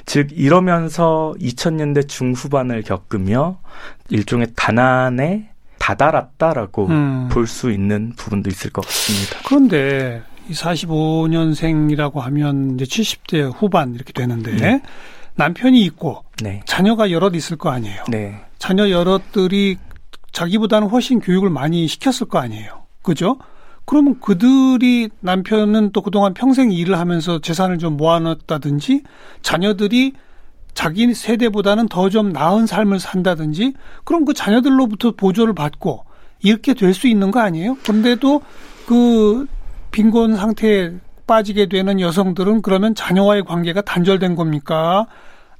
즉 0.06 0.30
이러면서 0.32 1.34
2000년대 1.40 2.08
중후반을 2.08 2.82
겪으며 2.84 3.60
일종의 4.10 4.48
가난의 4.56 5.50
다다랐다라고 5.78 6.88
음. 6.88 7.30
볼수 7.32 7.72
있는 7.72 8.14
부분도 8.18 8.50
있을 8.50 8.72
것 8.72 8.86
같습니다. 8.86 9.40
그런데 9.46 10.22
이 10.22 10.29
45년생이라고 10.53 12.20
하면 12.20 12.75
이제 12.79 12.86
70대 12.86 13.51
후반 13.56 13.94
이렇게 13.96 14.13
되는데 14.13 14.56
네. 14.56 14.82
남편이 15.36 15.82
있고 15.86 16.24
네. 16.44 16.62
자녀가 16.65 17.12
여럿 17.12 17.36
있을 17.36 17.58
거 17.58 17.70
아니에요. 17.70 18.03
네. 18.10 18.39
자녀 18.58 18.89
여럿들이 18.89 19.77
자기보다는 20.32 20.89
훨씬 20.89 21.20
교육을 21.20 21.50
많이 21.50 21.88
시켰을 21.88 22.27
거 22.27 22.39
아니에요. 22.39 22.84
그죠? 23.01 23.38
그러면 23.86 24.20
그들이 24.20 25.10
남편은 25.22 25.91
또 25.94 26.01
그동안 26.01 26.34
평생 26.34 26.72
일을 26.72 27.00
하면서 27.00 27.39
재산을 27.39 27.79
좀 27.79 27.98
모아놨다든지 27.98 29.03
자녀들이 29.41 30.13
자기 30.75 31.12
세대보다는 31.13 31.88
더 31.88 32.10
좀 32.10 32.32
나은 32.32 32.68
삶을 32.68 33.00
산다든지 33.00 33.74
그럼 34.03 34.25
그 34.25 34.34
자녀들로부터 34.34 35.12
보조를 35.13 35.53
받고 35.56 36.06
이렇게 36.41 36.74
될 36.74 36.94
수 36.94 37.08
있는 37.08 37.32
거 37.32 37.39
아니에요? 37.39 37.77
그런데도 37.84 38.41
그 38.86 39.48
빈곤 39.91 40.36
상태에 40.36 40.93
빠지게 41.27 41.67
되는 41.67 42.00
여성들은 42.00 42.62
그러면 42.62 42.96
자녀와의 42.96 43.43
관계가 43.43 43.81
단절된 43.81 44.36
겁니까? 44.36 45.05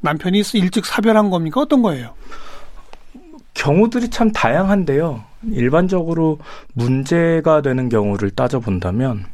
남편이 0.02 0.44
일찍 0.54 0.86
사별한 0.86 1.30
겁니까? 1.30 1.62
어떤 1.62 1.82
거예요? 1.82 2.14
경우들이 3.54 4.10
참 4.10 4.32
다양한데요. 4.32 5.24
일반적으로 5.52 6.40
문제가 6.74 7.62
되는 7.62 7.90
경우를 7.90 8.32
따져본다면 8.32 9.26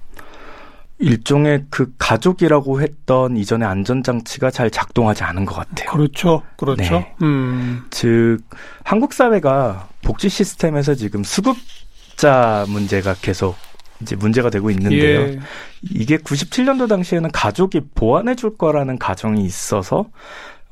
일종의 0.98 1.66
그 1.70 1.94
가족이라고 1.98 2.82
했던 2.82 3.38
이전의 3.38 3.68
안전장치가 3.68 4.50
잘 4.50 4.72
작동하지 4.72 5.24
않은 5.24 5.46
것 5.46 5.56
같아요. 5.56 5.92
그렇죠. 5.92 6.42
그렇죠. 6.58 7.00
네. 7.00 7.16
음. 7.22 7.86
즉 7.90 8.40
한국 8.84 9.14
사회가 9.14 9.90
복지 10.04 10.30
시스템에서 10.30 10.96
지금 10.96 11.24
수급자 11.24 12.66
문제가 12.70 13.14
계속 13.22 13.56
이제 14.02 14.16
문제가 14.16 14.50
되고 14.50 14.70
있는데요. 14.72 15.22
예. 15.22 15.40
이게 15.82 16.18
97년도 16.18 16.88
당시에는 16.90 17.32
가족이 17.32 17.82
보완해 17.96 18.36
줄 18.36 18.58
거라는 18.58 18.98
가정이 19.00 19.44
있어서 19.46 20.06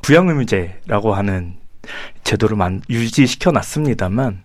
부양의무제라고 0.02 1.14
하는 1.14 1.56
제도를 2.24 2.56
만, 2.56 2.82
유지시켜 2.90 3.52
놨습니다만 3.52 4.44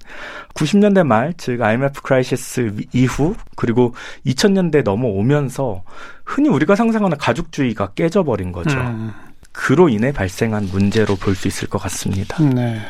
90년대 0.54 1.06
말, 1.06 1.34
즉 1.36 1.62
IMF 1.62 2.02
crisis 2.02 2.76
이후 2.92 3.34
그리고 3.56 3.94
2000년대 4.26 4.82
넘어오면서 4.82 5.82
흔히 6.24 6.48
우리가 6.48 6.74
상상하는 6.74 7.16
가족주의가 7.18 7.92
깨져버린 7.94 8.50
거죠. 8.52 8.76
음. 8.78 9.12
그로 9.52 9.88
인해 9.88 10.12
발생한 10.12 10.68
문제로 10.72 11.16
볼 11.16 11.34
수 11.34 11.48
있을 11.48 11.68
것 11.68 11.78
같습니다. 11.82 12.42
네. 12.42 12.80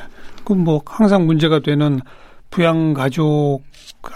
그럼 0.45 0.65
뭐 0.65 0.83
항상 0.87 1.27
문제가 1.27 1.61
되는 1.61 2.01
부양 2.51 2.95
가족 2.95 3.61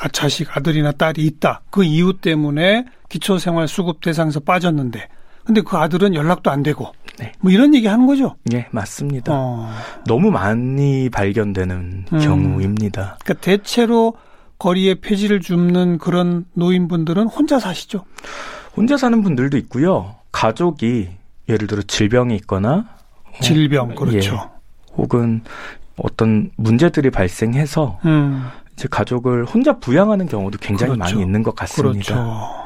아, 0.00 0.08
자식 0.08 0.56
아들이나 0.56 0.92
딸이 0.92 1.24
있다. 1.24 1.62
그 1.70 1.84
이유 1.84 2.14
때문에 2.20 2.86
기초생활 3.08 3.68
수급 3.68 4.00
대상에서 4.00 4.40
빠졌는데 4.40 5.08
근데 5.44 5.60
그 5.60 5.76
아들은 5.76 6.14
연락도 6.14 6.50
안 6.50 6.62
되고 6.62 6.92
네. 7.18 7.32
뭐 7.40 7.50
이런 7.50 7.74
얘기 7.74 7.86
하는 7.86 8.06
거죠. 8.06 8.36
예, 8.52 8.66
맞습니다. 8.70 9.32
어. 9.34 9.70
너무 10.06 10.30
많이 10.30 11.10
발견되는 11.10 12.06
음. 12.12 12.18
경우입니다. 12.18 13.18
그러니까 13.22 13.34
대체로 13.44 14.14
거리에 14.58 14.94
폐지를 15.00 15.40
줍는 15.40 15.98
그런 15.98 16.46
노인분들은 16.54 17.26
혼자 17.26 17.58
사시죠. 17.58 18.04
혼자 18.76 18.96
사는 18.96 19.20
분들도 19.22 19.56
있고요. 19.58 20.14
가족이 20.30 21.10
예를 21.48 21.66
들어 21.66 21.82
질병이 21.82 22.36
있거나 22.36 22.86
질병 23.42 23.94
그렇죠. 23.94 24.34
예. 24.34 24.62
혹은 24.96 25.42
어떤 25.96 26.50
문제들이 26.56 27.10
발생해서 27.10 27.98
음. 28.04 28.46
이제 28.74 28.88
가족을 28.90 29.44
혼자 29.44 29.78
부양하는 29.78 30.26
경우도 30.28 30.58
굉장히 30.60 30.94
그렇죠. 30.94 31.14
많이 31.14 31.22
있는 31.24 31.42
것 31.42 31.54
같습니다. 31.54 32.14
그렇죠. 32.14 32.62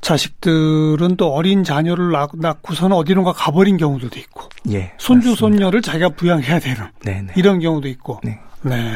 자식들은 0.00 1.16
또 1.16 1.32
어린 1.34 1.64
자녀를 1.64 2.12
낳- 2.12 2.28
낳고서는 2.34 2.96
어디론가 2.96 3.32
가버린 3.32 3.76
경우도 3.76 4.06
있고 4.18 4.42
예. 4.70 4.92
손주 4.98 5.30
맞습니다. 5.30 5.38
손녀를 5.56 5.82
자기가 5.82 6.10
부양해야 6.10 6.60
되는 6.60 6.82
네네. 7.04 7.32
이런 7.36 7.58
경우도 7.58 7.88
있고. 7.88 8.20
네. 8.22 8.38
네. 8.62 8.92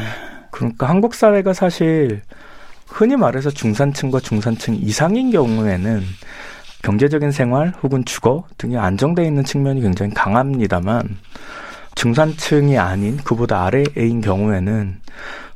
그러니까 0.51 0.87
한국 0.87 1.13
사회가 1.15 1.53
사실 1.53 2.21
흔히 2.87 3.15
말해서 3.17 3.49
중산층과 3.51 4.19
중산층 4.21 4.75
이상인 4.75 5.31
경우에는 5.31 6.01
경제적인 6.83 7.31
생활 7.31 7.73
혹은 7.83 8.03
주거 8.05 8.43
등이 8.57 8.77
안정돼 8.77 9.25
있는 9.25 9.43
측면이 9.43 9.81
굉장히 9.81 10.13
강합니다만 10.13 11.17
중산층이 11.95 12.77
아닌 12.77 13.17
그보다 13.17 13.65
아래인 13.65 14.21
경우에는 14.21 14.99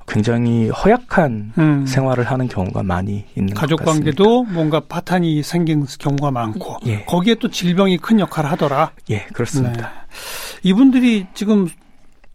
굉장히 0.07 0.69
허약한 0.69 1.53
음. 1.57 1.85
생활을 1.85 2.25
하는 2.25 2.47
경우가 2.47 2.83
많이 2.83 3.25
있는 3.35 3.53
가족 3.53 3.77
것 3.77 3.85
같습니다. 3.85 4.13
관계도 4.15 4.43
뭔가 4.43 4.79
파탄이 4.79 5.41
생긴 5.41 5.85
경우가 5.99 6.31
많고 6.31 6.77
예. 6.85 7.03
거기에 7.05 7.35
또 7.35 7.49
질병이 7.49 7.97
큰 7.97 8.19
역할을 8.19 8.51
하더라. 8.51 8.91
예, 9.09 9.25
그렇습니다. 9.33 9.81
네. 9.81 9.87
이분들이 10.63 11.25
지금 11.33 11.67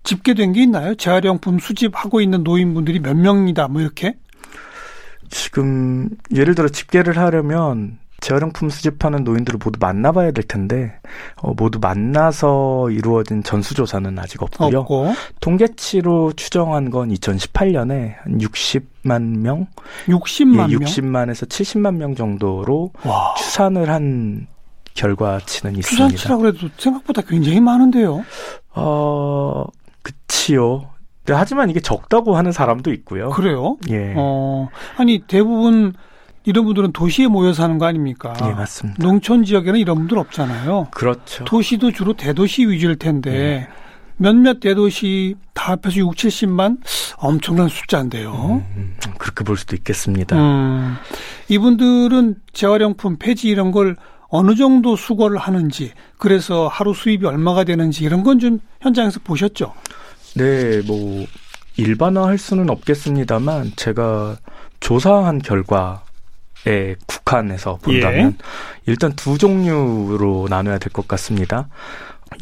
집계된 0.03 0.53
게 0.53 0.63
있나요? 0.63 0.95
재활용품 0.95 1.59
수집하고 1.59 2.21
있는 2.21 2.43
노인분들이 2.43 2.99
몇 2.99 3.17
명이다 3.17 3.69
뭐 3.69 3.81
이렇게? 3.81 4.15
지금 5.29 6.09
예를 6.35 6.57
들어 6.57 6.69
집계를 6.69 7.17
하려면 7.19 7.99
재활용품 8.21 8.71
수집하는 8.71 9.25
노인들을 9.25 9.59
모두 9.63 9.79
만나봐야 9.81 10.31
될 10.33 10.45
텐데 10.45 10.93
어, 11.37 11.53
모두 11.57 11.79
만나서 11.81 12.91
이루어진 12.91 13.43
전수조사는 13.43 14.19
아직 14.19 14.43
없고요. 14.43 14.81
없고 14.81 15.13
통계치로 15.41 16.33
추정한 16.35 16.91
건 16.91 17.09
2018년에 17.11 18.15
한 18.19 18.39
60만 18.39 19.39
명, 19.39 19.67
60만 20.07 20.71
예, 20.71 20.77
명. 20.77 20.81
60만에서 20.81 21.49
70만 21.49 21.97
명 21.97 22.15
정도로 22.15 22.93
와. 23.05 23.35
추산을 23.39 23.91
한 23.91 24.47
결과치는 24.95 25.77
있습니다. 25.77 26.09
추산치라고 26.09 26.47
해도 26.49 26.69
생각보다 26.77 27.23
굉장히 27.23 27.61
많은데요. 27.61 28.25
어, 28.75 29.65
그치요. 30.03 30.91
네, 31.27 31.35
하지만 31.35 31.71
이게 31.71 31.81
적다고 31.81 32.37
하는 32.37 32.51
사람도 32.53 32.93
있고요. 32.93 33.31
그래요? 33.31 33.77
예, 33.89 34.15
어, 34.17 34.69
아니 34.97 35.21
대부분 35.27 35.95
이런 36.51 36.65
분들은 36.65 36.93
도시에 36.93 37.29
모여 37.29 37.53
사는 37.53 37.79
거 37.79 37.87
아닙니까? 37.87 38.35
예, 38.43 38.51
맞습니다. 38.53 39.03
농촌 39.03 39.45
지역에는 39.45 39.79
이런 39.79 39.97
분들 39.99 40.19
없잖아요. 40.19 40.89
그렇죠. 40.91 41.45
도시도 41.45 41.93
주로 41.93 42.13
대도시 42.15 42.67
위주일 42.67 42.97
텐데 42.97 43.69
몇몇 44.17 44.59
대도시 44.61 45.37
다 45.55 45.73
합해서 45.73 45.99
6, 46.01 46.15
70만 46.17 46.79
엄청난 47.17 47.69
숫자인데요. 47.69 48.63
음, 48.77 48.95
그렇게 49.19 49.45
볼 49.45 49.57
수도 49.57 49.77
있겠습니다. 49.77 50.37
음, 50.37 50.97
이분들은 51.49 52.35
재활용품 52.53 53.17
폐지 53.19 53.49
이런 53.49 53.71
걸 53.71 53.97
어느 54.29 54.55
정도 54.57 54.97
수거를 54.97 55.39
하는지 55.39 55.93
그래서 56.19 56.69
하루 56.69 56.93
수입이 56.95 57.25
얼마가 57.27 57.65
되는지 57.65 58.05
이런 58.05 58.23
건 58.23 58.39
좀 58.41 58.59
현장에서 58.81 59.21
보셨죠? 59.23 59.73
네, 60.37 60.81
뭐 60.87 61.27
일반화할 61.77 62.39
수는 62.39 62.71
없겠습니다만 62.71 63.73
제가 63.77 64.37
조사한 64.81 65.39
결과 65.41 66.03
에 66.67 66.95
국한해서 67.07 67.77
본다면 67.83 68.37
예. 68.39 68.45
일단 68.87 69.13
두 69.15 69.39
종류로 69.39 70.47
나눠야 70.51 70.79
될 70.79 70.93
것 70.93 71.09
같습니다. 71.09 71.69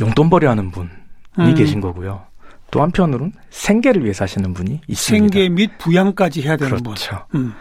용돈벌이 0.01 0.45
하는 0.47 0.71
분이 0.71 0.89
음. 1.39 1.55
계신 1.55 1.81
거고요. 1.81 2.23
또 2.71 2.83
한편으로는 2.83 3.33
생계를 3.51 4.03
위해 4.03 4.13
사시는 4.13 4.55
분이 4.55 4.81
있습니다. 4.89 5.25
생계 5.35 5.49
및 5.49 5.71
부양까지 5.79 6.43
해야 6.43 6.57
되는 6.57 6.77
분. 6.79 6.95
그렇죠. 6.95 7.25
음. 7.35 7.55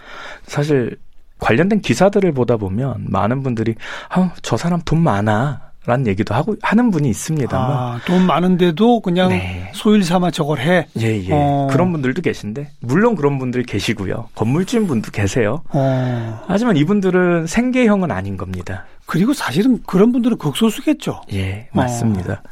사실 0.44 0.98
관련된 1.40 1.82
기사들을 1.82 2.32
보다 2.32 2.58
보면 2.58 3.06
많은 3.08 3.44
분들이 3.44 3.76
아, 4.10 4.32
저 4.42 4.58
사람 4.58 4.82
돈 4.84 5.02
많아 5.04 5.62
라는 5.88 6.06
얘기도 6.06 6.36
하고 6.36 6.56
하는 6.62 6.92
분이 6.92 7.10
있습니다만 7.10 7.72
아, 7.72 8.00
돈 8.06 8.28
많은데도 8.28 9.00
그냥 9.00 9.30
네. 9.30 9.72
소일 9.74 10.04
삼아 10.04 10.32
저걸 10.32 10.60
해. 10.60 10.86
예, 11.00 11.24
예. 11.24 11.30
어. 11.32 11.70
그런 11.72 11.94
분들도 11.94 12.22
계신데, 12.22 12.72
물론 12.82 13.16
그런 13.16 13.40
분들 13.40 13.64
계시고요. 13.64 14.28
건물주인 14.36 14.86
분도 14.86 15.12
계세요. 15.12 15.64
어. 15.70 16.44
하지만 16.46 16.76
이분들은 16.76 17.48
생계형은 17.48 18.12
아닌 18.12 18.36
겁니다. 18.36 18.86
그리고 19.06 19.34
사실은 19.34 19.82
그런 19.88 20.12
분들은 20.12 20.38
극소수겠죠. 20.38 21.22
예, 21.32 21.70
맞습니다. 21.72 22.44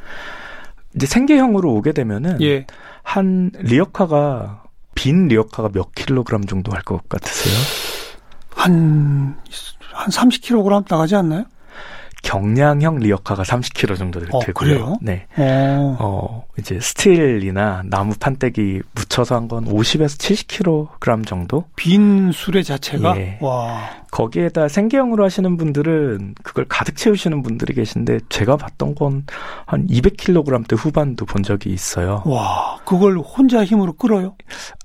이제 0.96 1.06
생계형으로 1.06 1.74
오게 1.74 1.92
되면은, 1.92 2.42
예. 2.42 2.66
한 3.04 3.52
리어카가, 3.60 4.64
빈 4.96 5.28
리어카가 5.28 5.70
몇 5.74 5.94
킬로그램 5.94 6.46
정도 6.46 6.72
할 6.72 6.82
것 6.84 7.08
같으세요? 7.10 7.54
한, 8.56 9.36
한 9.92 10.10
30kg 10.10 10.86
나가지 10.90 11.16
않나요? 11.18 11.44
경량형 12.26 12.98
리어카가 13.00 13.44
30kg 13.44 13.98
정도 13.98 14.20
어, 14.32 14.40
되고요. 14.40 14.54
그래요? 14.54 14.96
네. 15.00 15.28
어. 15.38 15.96
어, 16.00 16.44
이제 16.58 16.80
스틸이나 16.80 17.84
나무 17.86 18.16
판때기 18.20 18.82
묻혀서 18.96 19.36
한 19.36 19.46
건 19.48 19.66
50에서 19.66 20.18
70kg 20.20 21.26
정도? 21.28 21.66
빈 21.76 22.32
수레 22.32 22.64
자체가 22.64 23.16
예. 23.18 23.38
와. 23.42 23.78
거기에다 24.12 24.68
생계형으로 24.70 25.24
하시는 25.24 25.56
분들은 25.56 26.34
그걸 26.42 26.66
가득 26.68 26.96
채우시는 26.96 27.44
분들이 27.44 27.74
계신데 27.76 28.22
제가 28.30 28.58
봤던 28.58 28.96
건 28.96 29.24
한 29.68 29.86
200kg대 29.88 30.76
후반도 30.78 31.26
본 31.26 31.44
적이 31.44 31.72
있어요. 31.74 32.24
와, 32.26 32.78
그걸 32.86 33.18
혼자 33.20 33.64
힘으로 33.64 33.94
끌어요? 33.94 34.36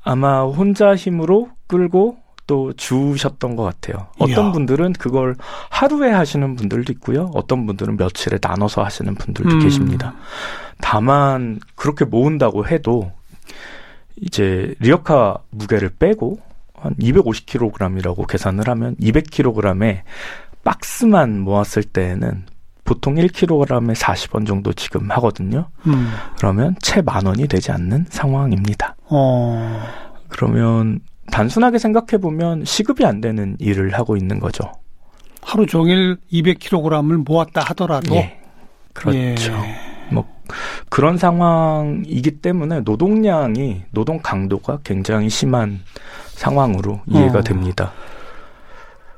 아마 0.03 0.42
혼자 0.42 0.94
힘으로 0.94 1.48
끌고 1.68 2.16
또 2.51 2.73
주우셨던 2.73 3.55
것 3.55 3.63
같아요. 3.63 4.09
어떤 4.19 4.47
이야. 4.47 4.51
분들은 4.53 4.95
그걸 4.95 5.37
하루에 5.71 6.11
하시는 6.11 6.57
분들도 6.57 6.93
있고요. 6.95 7.31
어떤 7.33 7.65
분들은 7.65 7.97
며칠에 7.97 8.39
나눠서 8.43 8.83
하시는 8.83 9.15
분들도 9.15 9.55
음. 9.55 9.61
계십니다. 9.61 10.15
다만 10.81 11.61
그렇게 11.77 12.05
모은다고 12.05 12.67
해도 12.67 13.13
이제 14.21 14.75
리어카 14.81 15.37
무게를 15.51 15.91
빼고 15.97 16.41
한 16.75 16.93
250kg이라고 16.97 18.27
계산을 18.27 18.69
하면 18.69 18.97
200kg에 18.97 20.01
박스만 20.65 21.39
모았을 21.39 21.85
때에는 21.85 22.47
보통 22.83 23.15
1kg에 23.15 23.95
40원 23.95 24.45
정도 24.45 24.73
지금 24.73 25.09
하거든요. 25.13 25.69
음. 25.87 26.11
그러면 26.37 26.75
채 26.83 27.01
만 27.01 27.25
원이 27.27 27.47
되지 27.47 27.71
않는 27.71 28.07
상황입니다. 28.11 28.97
어. 29.09 29.87
그러면 30.29 30.99
단순하게 31.31 31.79
생각해 31.79 32.21
보면 32.21 32.65
시급이 32.65 33.05
안 33.05 33.21
되는 33.21 33.57
일을 33.59 33.95
하고 33.95 34.17
있는 34.17 34.41
거죠. 34.41 34.73
하루 35.43 35.67
종일 35.67 36.17
200kg을 36.33 37.25
모았다 37.25 37.63
하더라도 37.63 38.15
예. 38.17 38.39
그렇죠. 38.93 39.53
예. 39.53 39.91
그런 40.89 41.17
상황이기 41.17 42.41
때문에 42.41 42.81
노동량이 42.81 43.83
노동 43.91 44.19
강도가 44.21 44.79
굉장히 44.83 45.29
심한 45.29 45.81
상황으로 46.33 47.01
이해가 47.07 47.39
어. 47.39 47.43
됩니다. 47.43 47.93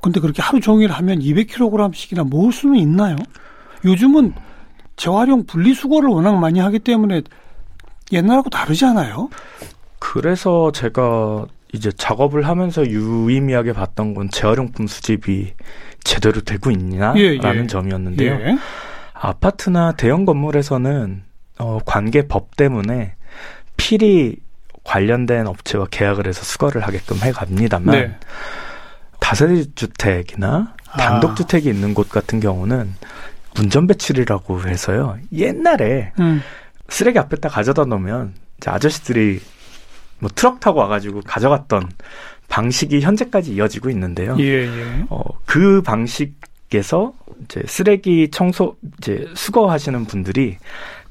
근데 0.03 0.21
그렇게 0.21 0.43
하루 0.43 0.61
종일 0.61 0.91
하면 0.91 1.21
200kg씩이나 1.21 2.29
모을 2.29 2.53
수는 2.53 2.77
있나요? 2.77 3.17
요즘은 3.85 4.35
재활용 4.97 5.47
분리수거를 5.47 6.09
워낙 6.09 6.37
많이 6.39 6.61
하기 6.61 6.81
때문에 6.81 7.23
옛날하고 8.13 8.51
다르잖아요. 8.51 9.31
그래서 9.99 10.71
제가 10.73 11.47
이제 11.73 11.91
작업을 11.91 12.47
하면서 12.47 12.87
유의미하게 12.87 13.73
봤던 13.73 14.15
건 14.15 14.29
재활용품 14.31 14.87
수집이 14.87 15.55
제대로 16.05 16.41
되고 16.43 16.71
있냐라는 16.71 17.21
예, 17.21 17.39
예. 17.43 17.67
점이었는데요. 17.67 18.33
예. 18.33 18.59
아파트나 19.15 19.93
대형 19.93 20.25
건물에서는 20.25 21.23
어, 21.59 21.79
관계 21.85 22.27
법 22.27 22.57
때문에 22.57 23.15
필히 23.77 24.37
관련된 24.85 25.47
업체와 25.47 25.87
계약을 25.91 26.27
해서 26.27 26.43
수거를 26.43 26.83
하게끔 26.83 27.17
해갑니다만 27.19 27.95
네. 27.95 28.17
다세대 29.21 29.65
주택이나 29.75 30.75
아. 30.91 30.97
단독 30.97 31.37
주택이 31.37 31.69
있는 31.69 31.95
곳 31.95 32.09
같은 32.09 32.41
경우는 32.41 32.93
운전 33.59 33.87
배출이라고 33.87 34.67
해서요. 34.67 35.19
옛날에 35.33 36.13
음. 36.19 36.43
쓰레기 36.89 37.19
앞에다 37.19 37.49
가져다 37.49 37.85
놓으면 37.85 38.35
이제 38.59 38.71
아저씨들이 38.71 39.41
뭐 40.23 40.31
트럭 40.33 40.61
타고 40.61 40.79
와가지고 40.79 41.23
가져갔던 41.27 41.91
방식이 42.49 43.01
현재까지 43.01 43.55
이어지고 43.55 43.91
있는데요. 43.91 44.37
예, 44.39 44.67
예. 44.67 45.05
어, 45.11 45.21
그 45.45 45.83
방식에서 45.83 47.13
이제 47.43 47.61
쓰레기 47.67 48.31
청소 48.31 48.77
이제 48.99 49.29
수거하시는 49.35 50.05
분들이 50.05 50.59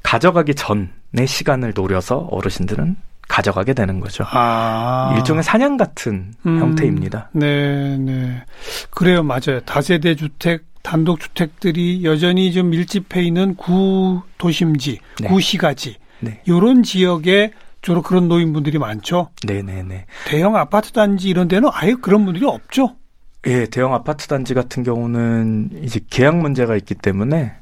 가져가기 0.02 0.54
전의 0.54 1.26
시간을 1.26 1.74
노려서 1.76 2.26
어르신들은 2.30 2.96
가져가게 3.28 3.74
되는 3.74 4.00
거죠. 4.00 4.24
아. 4.30 5.14
일종의 5.16 5.42
사냥 5.42 5.76
같은 5.76 6.32
음. 6.46 6.58
형태입니다. 6.58 7.30
네, 7.32 7.98
네. 7.98 8.42
그래요, 8.90 9.22
맞아요. 9.22 9.60
다세대 9.66 10.14
주택, 10.14 10.64
단독 10.82 11.20
주택들이 11.20 12.02
여전히 12.04 12.50
좀 12.52 12.70
밀집해 12.70 13.22
있는 13.22 13.56
구 13.56 14.22
도심지, 14.38 14.98
네. 15.20 15.28
구시가지 15.28 15.96
네, 16.20 16.40
요런 16.48 16.82
지역에 16.82 17.52
주로 17.82 18.00
그런 18.00 18.28
노인분들이 18.28 18.78
많죠. 18.78 19.28
네, 19.44 19.60
네, 19.62 19.82
네. 19.82 20.06
대형 20.26 20.56
아파트 20.56 20.92
단지 20.92 21.28
이런 21.28 21.48
데는 21.48 21.68
아예 21.72 21.94
그런 21.94 22.24
분들이 22.24 22.46
없죠. 22.46 22.96
예, 23.46 23.66
대형 23.66 23.92
아파트 23.92 24.28
단지 24.28 24.54
같은 24.54 24.84
경우는 24.84 25.80
이제 25.82 26.00
계약 26.08 26.36
문제가 26.36 26.76
있기 26.76 26.94
때문에 26.94 27.52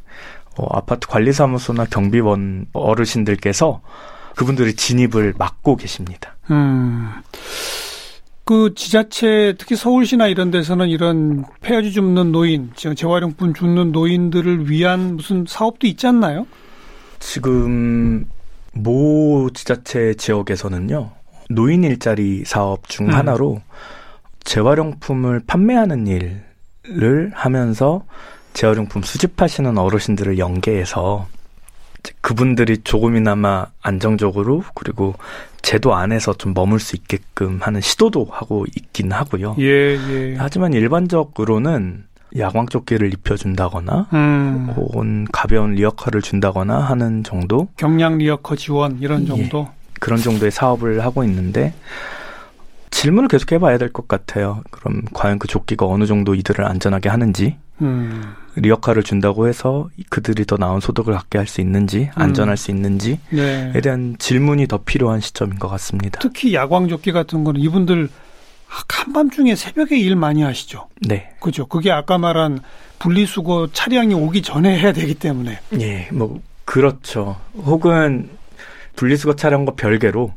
어, 0.58 0.66
아파트 0.76 1.08
관리사무소나 1.08 1.86
경비원 1.86 2.66
어르신들께서 2.74 3.80
그분들의 4.36 4.74
진입을 4.74 5.34
막고 5.38 5.76
계십니다. 5.76 6.36
음. 6.50 7.10
그 8.44 8.74
지자체 8.74 9.54
특히 9.58 9.76
서울시나 9.76 10.26
이런 10.26 10.50
데서는 10.50 10.88
이런 10.88 11.44
폐허지 11.60 11.92
줍는 11.92 12.32
노인, 12.32 12.72
지금 12.74 12.94
재활용품 12.94 13.54
줍는 13.54 13.92
노인들을 13.92 14.68
위한 14.68 15.16
무슨 15.16 15.46
사업도 15.48 15.86
있지 15.86 16.06
않나요? 16.06 16.46
지금 17.20 18.26
모 18.72 19.50
지자체 19.52 20.14
지역에서는요 20.14 21.10
노인 21.50 21.84
일자리 21.84 22.44
사업 22.44 22.88
중 22.88 23.08
음. 23.08 23.14
하나로 23.14 23.60
재활용품을 24.44 25.42
판매하는 25.46 26.06
일을 26.06 27.32
하면서 27.34 28.04
재활용품 28.52 29.02
수집하시는 29.02 29.76
어르신들을 29.76 30.38
연계해서 30.38 31.26
그분들이 32.20 32.78
조금이나마 32.78 33.66
안정적으로 33.82 34.64
그리고 34.74 35.14
제도 35.62 35.94
안에서 35.94 36.32
좀 36.34 36.54
머물 36.54 36.80
수 36.80 36.96
있게끔 36.96 37.58
하는 37.60 37.80
시도도 37.80 38.28
하고 38.30 38.64
있긴 38.76 39.12
하고요. 39.12 39.56
예, 39.58 39.96
예. 39.96 40.36
하지만 40.38 40.72
일반적으로는 40.72 42.04
야광 42.38 42.66
조끼를 42.68 43.12
입혀준다거나 43.14 44.06
음. 44.12 44.72
혹은 44.76 45.26
가벼운 45.32 45.72
리어카를 45.74 46.22
준다거나 46.22 46.78
하는 46.78 47.24
정도 47.24 47.68
경량 47.76 48.18
리어커 48.18 48.56
지원 48.56 48.98
이런 49.00 49.22
예. 49.22 49.26
정도. 49.26 49.68
그런 49.98 50.18
정도의 50.18 50.50
사업을 50.50 51.04
하고 51.04 51.24
있는데 51.24 51.74
질문을 52.90 53.28
계속 53.28 53.52
해봐야 53.52 53.78
될 53.78 53.92
것 53.92 54.08
같아요. 54.08 54.62
그럼 54.70 55.02
과연 55.12 55.38
그 55.38 55.46
조끼가 55.48 55.86
어느 55.86 56.06
정도 56.06 56.34
이들을 56.34 56.64
안전하게 56.64 57.08
하는지 57.08 57.56
음. 57.82 58.22
리어카를 58.56 59.02
준다고 59.04 59.46
해서 59.48 59.88
그들이 60.10 60.44
더 60.44 60.56
나은 60.56 60.80
소득을 60.80 61.14
갖게 61.14 61.38
할 61.38 61.46
수 61.46 61.60
있는지 61.60 62.10
음. 62.16 62.22
안전할 62.22 62.56
수 62.56 62.70
있는지에 62.70 63.18
네. 63.30 63.80
대한 63.82 64.16
질문이 64.18 64.66
더 64.66 64.78
필요한 64.78 65.20
시점인 65.20 65.58
것 65.58 65.68
같습니다. 65.68 66.18
특히 66.20 66.52
야광 66.54 66.88
조끼 66.88 67.12
같은 67.12 67.44
거는 67.44 67.60
이분들 67.60 68.08
한밤중에 68.70 69.56
새벽에 69.56 69.98
일 69.98 70.16
많이 70.16 70.42
하시죠. 70.42 70.88
네, 71.00 71.30
그죠? 71.40 71.66
그게 71.66 71.90
아까 71.90 72.18
말한 72.18 72.60
분리수거 72.98 73.68
차량이 73.72 74.14
오기 74.14 74.42
전에 74.42 74.78
해야 74.78 74.92
되기 74.92 75.14
때문에. 75.14 75.58
예, 75.80 76.08
뭐 76.12 76.40
그렇죠. 76.64 77.36
혹은 77.54 78.30
분리수거 78.96 79.34
차량과 79.36 79.72
별개로 79.74 80.32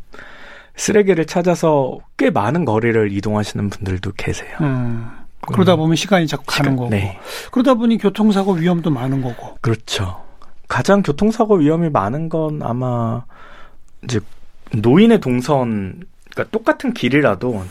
쓰레기를 0.75 1.25
찾아서 1.25 1.99
꽤 2.17 2.29
많은 2.31 2.65
거리를 2.65 3.11
이동하시는 3.11 3.69
분들도 3.69 4.13
계세요. 4.17 4.57
음. 4.61 5.09
그러다 5.45 5.75
보면 5.75 5.95
시간이 5.97 6.25
자꾸 6.25 6.45
가는 6.47 6.71
시간- 6.71 6.75
거고. 6.77 6.89
네. 6.89 7.19
그러다 7.51 7.73
보니 7.75 7.97
교통사고 7.97 8.53
위험도 8.53 8.89
많은 8.89 9.21
거고. 9.21 9.57
그렇죠. 9.61 10.23
가장 10.69 11.03
교통사고 11.03 11.57
위험이 11.57 11.89
많은 11.89 12.29
건 12.29 12.61
아마 12.63 13.23
이제 14.05 14.19
노인의 14.71 15.19
동선, 15.19 16.01
그러니까 16.31 16.49
똑같은 16.57 16.93
길이라도 16.93 17.63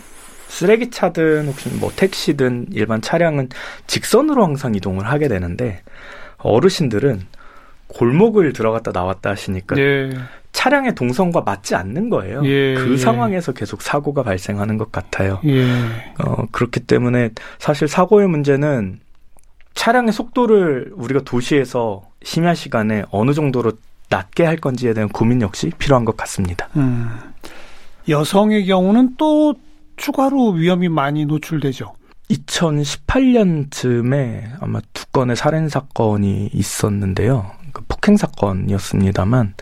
쓰레기 0.52 0.90
차든 0.90 1.46
혹시 1.46 1.70
뭐 1.70 1.90
택시든 1.96 2.66
일반 2.72 3.00
차량은 3.00 3.48
직선으로 3.86 4.44
항상 4.44 4.74
이동을 4.74 5.06
하게 5.06 5.26
되는데 5.26 5.80
어르신들은 6.36 7.22
골목을 7.86 8.52
들어갔다 8.52 8.90
나왔다 8.92 9.30
하시니까 9.30 9.78
예. 9.78 10.10
차량의 10.52 10.94
동선과 10.94 11.40
맞지 11.40 11.74
않는 11.74 12.10
거예요. 12.10 12.44
예, 12.44 12.74
그 12.74 12.92
예. 12.92 12.96
상황에서 12.98 13.52
계속 13.52 13.80
사고가 13.80 14.22
발생하는 14.22 14.76
것 14.76 14.92
같아요. 14.92 15.40
예. 15.46 15.64
어, 16.22 16.44
그렇기 16.52 16.80
때문에 16.80 17.30
사실 17.58 17.88
사고의 17.88 18.28
문제는 18.28 19.00
차량의 19.72 20.12
속도를 20.12 20.92
우리가 20.94 21.22
도시에서 21.24 22.02
심야 22.22 22.54
시간에 22.54 23.04
어느 23.10 23.32
정도로 23.32 23.72
낮게 24.10 24.44
할 24.44 24.58
건지에 24.58 24.92
대한 24.92 25.08
고민 25.08 25.40
역시 25.40 25.72
필요한 25.78 26.04
것 26.04 26.14
같습니다. 26.18 26.68
음. 26.76 27.08
여성의 28.06 28.66
경우는 28.66 29.14
또 29.16 29.54
추가로 30.02 30.50
위험이 30.50 30.88
많이 30.88 31.24
노출되죠. 31.26 31.94
2018년쯤에 32.28 34.56
아마 34.60 34.80
두 34.92 35.06
건의 35.06 35.36
살인 35.36 35.68
사건이 35.68 36.50
있었는데요. 36.52 37.52
그 37.72 37.84
폭행 37.86 38.16
사건이었습니다만 38.16 39.54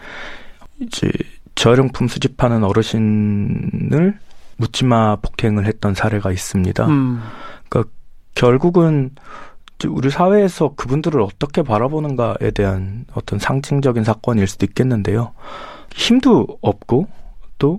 이제 0.80 1.10
재활용품 1.56 2.08
수집하는 2.08 2.64
어르신을 2.64 4.18
묻지마 4.56 5.16
폭행을 5.16 5.66
했던 5.66 5.94
사례가 5.94 6.32
있습니다. 6.32 6.86
음. 6.86 7.20
결국은 8.34 9.10
우리 9.88 10.08
사회에서 10.08 10.74
그분들을 10.76 11.20
어떻게 11.20 11.62
바라보는가에 11.62 12.52
대한 12.54 13.04
어떤 13.12 13.38
상징적인 13.38 14.04
사건일 14.04 14.46
수도 14.46 14.64
있겠는데요. 14.64 15.34
힘도 15.92 16.46
없고 16.62 17.08
또 17.58 17.78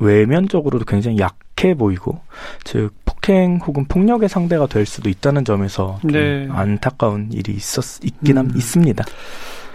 외면적으로도 0.00 0.84
굉장히 0.84 1.18
약해 1.18 1.74
보이고 1.74 2.20
즉 2.64 2.92
폭행 3.04 3.60
혹은 3.64 3.84
폭력의 3.84 4.28
상대가 4.28 4.66
될 4.66 4.86
수도 4.86 5.08
있다는 5.08 5.44
점에서 5.44 6.00
네. 6.02 6.48
안타까운 6.50 7.30
일이 7.32 7.52
있었 7.52 8.02
있긴 8.02 8.38
음. 8.38 8.52
있습니다. 8.56 9.04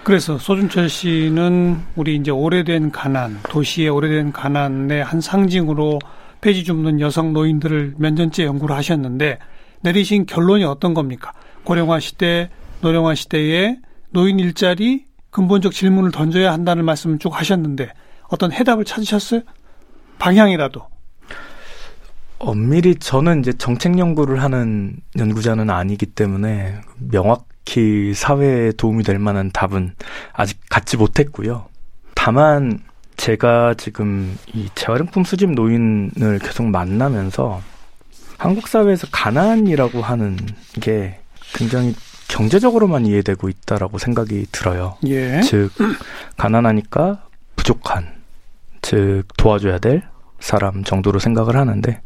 그래서 0.04 0.38
소준철 0.38 0.90
씨는 0.90 1.80
우리 1.96 2.16
이제 2.16 2.30
오래된 2.30 2.92
가난, 2.92 3.40
도시의 3.50 3.90
오래된 3.90 4.34
가난의 4.34 5.04
한 5.04 5.20
상징으로 5.20 6.00
폐지 6.42 6.64
줍는 6.64 7.00
여성 7.00 7.34
노인들을 7.34 7.96
몇 7.98 8.14
년째 8.14 8.46
연구를 8.46 8.76
하셨는데 8.76 9.40
내리신 9.82 10.28
결론이 10.28 10.64
어떤 10.64 10.94
겁니까? 10.94 11.34
고령화 11.64 12.00
시대, 12.00 12.50
노령화 12.82 13.16
시대에 13.16 13.78
노인 14.12 14.40
일자리 14.40 15.06
근본적 15.32 15.74
질문을 15.74 16.12
던져야 16.12 16.54
한다는 16.54 16.86
말씀을 16.86 17.18
쭉 17.18 17.38
하셨는데 17.38 17.90
어떤 18.30 18.52
해답을 18.52 18.86
찾으셨어요? 18.86 19.42
방향이라도. 20.20 20.88
엄밀히 22.38 22.96
저는 22.96 23.40
이제 23.40 23.54
정책 23.54 23.98
연구를 23.98 24.44
하는 24.44 24.98
연구자는 25.18 25.70
아니기 25.70 26.06
때문에 26.06 26.82
명확히 26.98 28.14
사회에 28.14 28.72
도움이 28.74 29.04
될 29.04 29.20
만한 29.20 29.52
답은 29.52 29.96
아직 30.34 30.60
갖지 30.70 30.98
못했고요. 30.98 31.68
다만 32.14 32.80
제가 33.18 33.76
지금 33.76 34.38
이 34.54 34.70
재활용품 34.76 35.24
수집 35.24 35.52
노인을 35.52 36.40
계속 36.40 36.66
만나면서 36.66 37.62
한국 38.38 38.68
사회에서 38.68 39.08
가난이라고 39.12 40.02
하는 40.02 40.38
게 40.82 41.20
굉장히 41.54 41.96
경제적으로만 42.28 43.06
이해되고 43.06 43.48
있다라고 43.48 43.98
생각이 43.98 44.48
들어요. 44.52 44.98
예. 45.08 45.42
즉 45.42 45.72
가난하니까 46.36 47.24
부족한, 47.56 48.15
즉 48.86 49.24
도와줘야 49.36 49.80
될 49.80 50.04
사람 50.40 50.84
정도로 50.84 51.18
생각을 51.18 51.58
하는데 51.58 52.02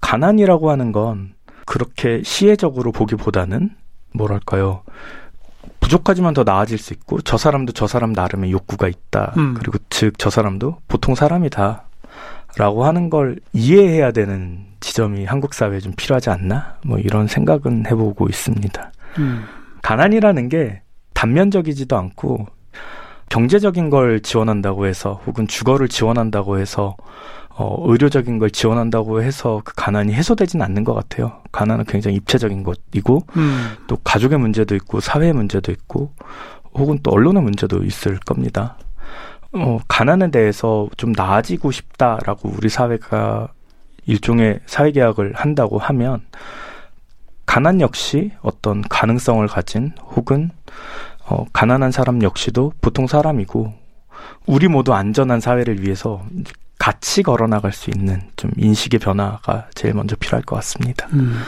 가난이라고 0.00 0.70
하는 0.70 0.92
건 0.92 1.34
그렇게 1.66 2.22
시혜적으로 2.22 2.92
보기보다는 2.92 3.70
뭐랄까요 4.14 4.84
부족하지만 5.80 6.32
더 6.32 6.44
나아질 6.44 6.78
수 6.78 6.92
있고 6.92 7.20
저 7.22 7.36
사람도 7.36 7.72
저 7.72 7.88
사람 7.88 8.12
나름의 8.12 8.52
욕구가 8.52 8.86
있다. 8.86 9.34
음. 9.36 9.54
그리고 9.58 9.78
즉 9.90 10.12
저 10.16 10.30
사람도 10.30 10.76
보통 10.86 11.16
사람이다. 11.16 11.82
라고 12.56 12.84
하는 12.84 13.10
걸 13.10 13.40
이해해야 13.52 14.12
되는 14.12 14.66
지점이 14.78 15.24
한국 15.24 15.54
사회에 15.54 15.80
좀 15.80 15.92
필요하지 15.96 16.30
않나? 16.30 16.76
뭐 16.86 16.98
이런 17.00 17.26
생각은 17.26 17.86
해보고 17.86 18.28
있습니다. 18.28 18.92
음. 19.18 19.44
가난이라는 19.82 20.48
게 20.48 20.82
단면적이지도 21.14 21.96
않고 21.96 22.46
경제적인 23.30 23.90
걸 23.90 24.20
지원한다고 24.20 24.86
해서 24.86 25.20
혹은 25.26 25.46
주거를 25.46 25.88
지원한다고 25.88 26.58
해서 26.58 26.96
어, 27.48 27.76
의료적인 27.88 28.38
걸 28.38 28.50
지원한다고 28.50 29.22
해서 29.22 29.62
그 29.64 29.74
가난이 29.74 30.12
해소되지는 30.12 30.64
않는 30.66 30.84
것 30.84 30.94
같아요. 30.94 31.40
가난은 31.52 31.84
굉장히 31.84 32.16
입체적인 32.16 32.62
것이고 32.62 33.22
음. 33.36 33.70
또 33.86 33.96
가족의 34.02 34.38
문제도 34.38 34.74
있고 34.74 35.00
사회의 35.00 35.32
문제도 35.32 35.70
있고 35.70 36.12
혹은 36.74 36.98
또 37.02 37.10
언론의 37.12 37.42
문제도 37.42 37.82
있을 37.82 38.18
겁니다. 38.18 38.76
어, 39.52 39.78
가난에 39.88 40.30
대해서 40.30 40.88
좀 40.96 41.12
나아지고 41.12 41.70
싶다라고 41.70 42.52
우리 42.56 42.68
사회가 42.68 43.48
일종의 44.06 44.60
사회계약을 44.66 45.34
한다고 45.34 45.78
하면 45.78 46.22
가난 47.46 47.80
역시 47.80 48.30
어떤 48.42 48.80
가능성을 48.82 49.46
가진 49.48 49.92
혹은 50.14 50.50
어, 51.30 51.46
가난한 51.52 51.92
사람 51.92 52.22
역시도 52.22 52.72
보통 52.80 53.06
사람이고 53.06 53.72
우리 54.46 54.68
모두 54.68 54.92
안전한 54.92 55.40
사회를 55.40 55.82
위해서 55.82 56.22
같이 56.78 57.22
걸어나갈 57.22 57.72
수 57.72 57.90
있는 57.90 58.20
좀 58.36 58.50
인식의 58.56 59.00
변화가 59.00 59.68
제일 59.74 59.94
먼저 59.94 60.16
필요할 60.16 60.42
것 60.44 60.56
같습니다. 60.56 61.06
음. 61.12 61.40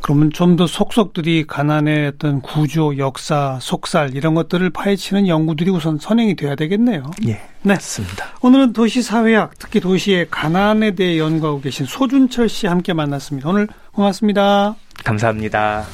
그러면 0.00 0.30
좀 0.30 0.54
더 0.56 0.66
속속들이 0.66 1.46
가난의 1.46 2.06
어떤 2.06 2.40
구조, 2.40 2.96
역사, 2.98 3.58
속살 3.60 4.14
이런 4.14 4.34
것들을 4.34 4.70
파헤치는 4.70 5.26
연구들이 5.26 5.70
우선 5.70 5.98
선행이 5.98 6.36
돼야 6.36 6.54
되겠네요. 6.54 7.02
예, 7.26 7.32
네. 7.32 7.40
맞습니다. 7.62 8.26
오늘은 8.40 8.72
도시사회학, 8.72 9.58
특히 9.58 9.80
도시의 9.80 10.28
가난에 10.30 10.92
대해 10.92 11.18
연구하고 11.18 11.60
계신 11.60 11.84
소준철 11.86 12.48
씨 12.48 12.66
함께 12.68 12.92
만났습니다. 12.92 13.48
오늘 13.48 13.66
고맙습니다. 13.92 14.76
감사합니다. 15.02 15.84